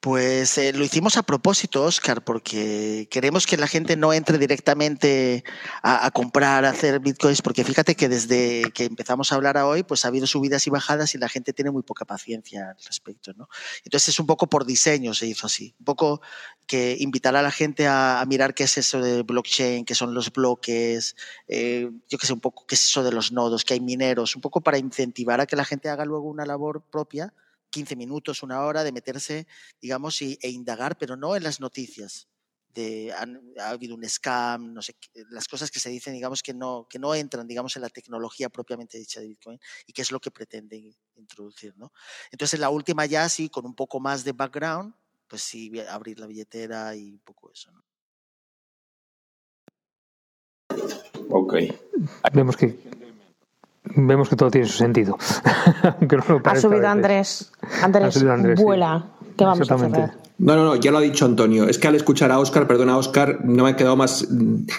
[0.00, 5.42] Pues eh, lo hicimos a propósito, Oscar, porque queremos que la gente no entre directamente
[5.82, 9.82] a, comprar, a hacer bitcoins, porque fíjate que desde que empezamos a hablar a hoy,
[9.82, 13.32] pues ha habido subidas y bajadas y la gente tiene muy poca paciencia al respecto,
[13.32, 13.48] ¿no?
[13.84, 16.20] Entonces es un poco por diseño se hizo así, un poco
[16.68, 20.32] que invitar a la gente a, mirar qué es eso de blockchain, qué son los
[20.32, 21.16] bloques,
[21.48, 24.36] eh, yo qué sé, un poco qué es eso de los nodos, que hay mineros,
[24.36, 27.34] un poco para incentivar a que la gente haga luego una labor propia
[27.70, 29.46] 15 minutos, una hora de meterse,
[29.80, 32.28] digamos, y, e indagar, pero no en las noticias.
[32.74, 34.94] De, ha habido un scam, no sé,
[35.30, 38.50] las cosas que se dicen, digamos, que no, que no entran, digamos, en la tecnología
[38.50, 41.92] propiamente dicha de Bitcoin y que es lo que pretenden introducir, ¿no?
[42.30, 44.94] Entonces, la última ya sí, con un poco más de background,
[45.26, 47.82] pues sí, abrir la billetera y un poco eso, ¿no?
[51.30, 51.54] Ok.
[52.32, 52.78] Vemos que
[53.96, 55.18] vemos que todo tiene su sentido.
[56.44, 57.52] ha, subido Andrés.
[57.82, 58.22] Andrés,
[58.56, 59.06] vuela.
[59.36, 60.14] ¿Qué vamos a cerrar?
[60.38, 61.68] No, no, no, ya lo ha dicho Antonio.
[61.68, 64.28] Es que al escuchar a Oscar, perdona Oscar, no me ha quedado más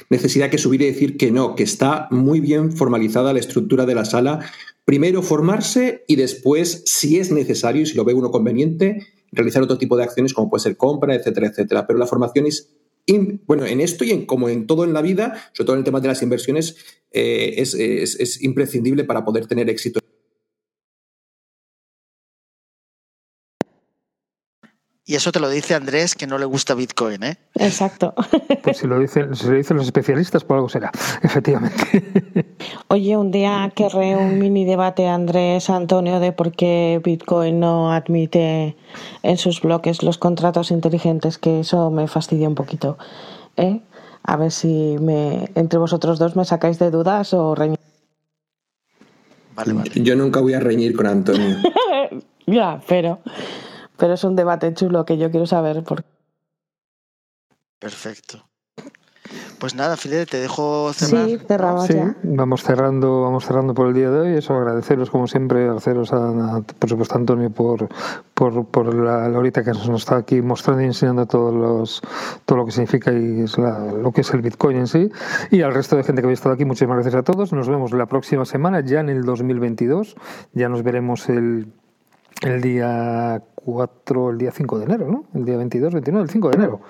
[0.09, 3.95] necesidad que subir y decir que no, que está muy bien formalizada la estructura de
[3.95, 4.39] la sala.
[4.85, 9.77] Primero formarse y después, si es necesario y si lo ve uno conveniente, realizar otro
[9.77, 11.85] tipo de acciones como puede ser compra, etcétera, etcétera.
[11.85, 12.69] Pero la formación es
[13.45, 15.85] bueno, en esto y en, como en todo en la vida, sobre todo en el
[15.85, 16.77] tema de las inversiones,
[17.11, 19.99] eh, es imprescindible para poder tener éxito.
[25.09, 27.37] Y eso te lo dice Andrés, que no le gusta Bitcoin, ¿eh?
[27.55, 28.13] Exacto.
[28.61, 30.91] Pues si lo dicen, si lo dicen los especialistas, por algo será,
[31.23, 32.45] efectivamente.
[32.89, 38.75] Oye, un día querré un mini debate, Andrés, Antonio, de por qué Bitcoin no admite
[39.23, 42.99] en sus bloques los contratos inteligentes, que eso me fastidia un poquito.
[43.57, 43.81] ¿eh?
[44.21, 47.79] A ver si me, entre vosotros dos me sacáis de dudas o reñís.
[49.55, 49.89] Vale, vale.
[49.95, 51.57] Yo nunca voy a reñir con Antonio.
[52.45, 53.21] ya, pero...
[53.99, 56.03] Pero es un debate chulo que yo quiero saber por
[57.79, 58.49] Perfecto.
[59.59, 61.27] Pues nada, Fidel, te dejo cerrar.
[61.27, 64.37] Sí, cerramos sí, Vamos cerrando, vamos cerrando por el día de hoy.
[64.37, 67.89] Eso, agradeceros como siempre, agradeceros a, por supuesto a Antonio por,
[68.33, 72.01] por, por la, la, horita que nos está aquí mostrando y enseñando todos los,
[72.45, 75.11] todo lo que significa y es la, lo que es el Bitcoin en sí.
[75.51, 77.51] Y al resto de gente que habéis estado aquí, muchísimas gracias a todos.
[77.51, 80.15] Nos vemos la próxima semana, ya en el 2022.
[80.53, 81.67] Ya nos veremos el
[82.41, 85.25] el día 4, el día 5 de enero, ¿no?
[85.33, 86.81] El día 22, 29, el 5 de enero.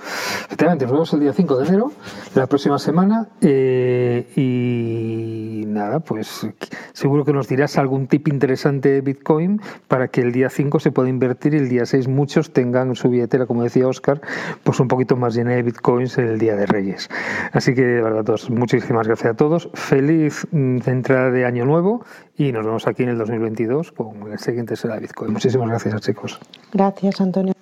[0.46, 1.92] Efectivamente, nos vemos el día 5 de enero,
[2.36, 3.30] la próxima semana.
[3.42, 6.48] Eh, y nada, pues
[6.94, 10.92] seguro que nos dirás algún tip interesante de Bitcoin para que el día 5 se
[10.92, 14.22] pueda invertir y el día 6 muchos tengan su billetera, como decía Oscar,
[14.64, 17.10] pues un poquito más llena de Bitcoins en el día de Reyes.
[17.52, 19.70] Así que, de verdad, todos, muchísimas gracias a todos.
[19.74, 22.04] Feliz mm, entrada de año nuevo
[22.40, 25.34] y nos vemos aquí en el 2022 con el siguiente será Bitcoin.
[25.34, 26.40] Muchísimas gracias, chicos.
[26.72, 27.54] Gracias, Antonio.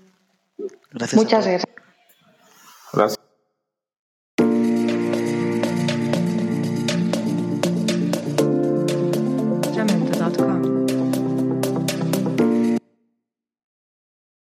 [0.92, 1.66] Gracias Muchas gracias.
[2.94, 3.27] Gracias.